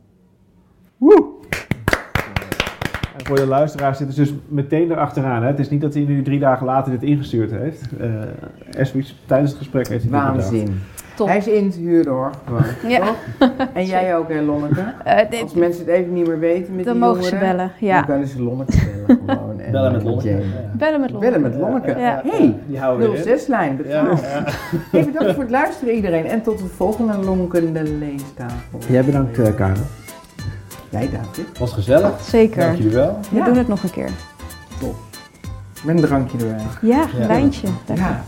[3.17, 5.43] En voor de luisteraars zitten ze dus meteen erachteraan.
[5.43, 5.49] Hè?
[5.49, 7.97] Het is niet dat hij nu drie dagen later dit ingestuurd heeft.
[7.99, 8.11] Eh
[8.71, 10.51] Eswich, tijdens het gesprek heeft hij dit bedacht.
[10.51, 10.81] Waanzin.
[11.17, 11.27] Top.
[11.29, 12.31] Hij is in te huren hoor.
[12.47, 12.63] Gewoon.
[12.93, 12.99] Ja.
[13.39, 13.51] Toch?
[13.73, 14.85] En jij ook hè, Lonneke?
[15.05, 17.57] Eh, dit- Als mensen het even niet meer weten met dan die mogen ze bellen.
[17.57, 18.03] Dan Ja.
[18.03, 18.73] kunnen ze Lonneke
[19.07, 19.61] bellen gewoon.
[19.61, 20.43] En Bellen met dan Lonneke.
[20.77, 21.31] Bellen met Lonneke.
[21.39, 22.01] Bellen met Lonneke.
[22.01, 22.23] Ja.
[22.27, 23.39] Hey, Die houden we erin.
[23.39, 24.07] 06-lijn, Ja.
[24.91, 26.27] Hey, bedankt voor het luisteren iedereen.
[26.27, 28.79] En tot de volgende lonkende leestafel.
[28.89, 29.87] Jij bedankt, eh, Karen.
[30.89, 31.59] Jij David.
[31.59, 32.21] Was gezellig.
[32.21, 32.61] Zeker.
[32.61, 33.19] Dank jullie wel.
[33.31, 34.11] We doen het nog een keer.
[35.85, 36.63] Met een drankje erbij.
[36.81, 37.21] Ja, Ja.
[37.21, 37.69] een wijntje.
[37.95, 38.21] Ja.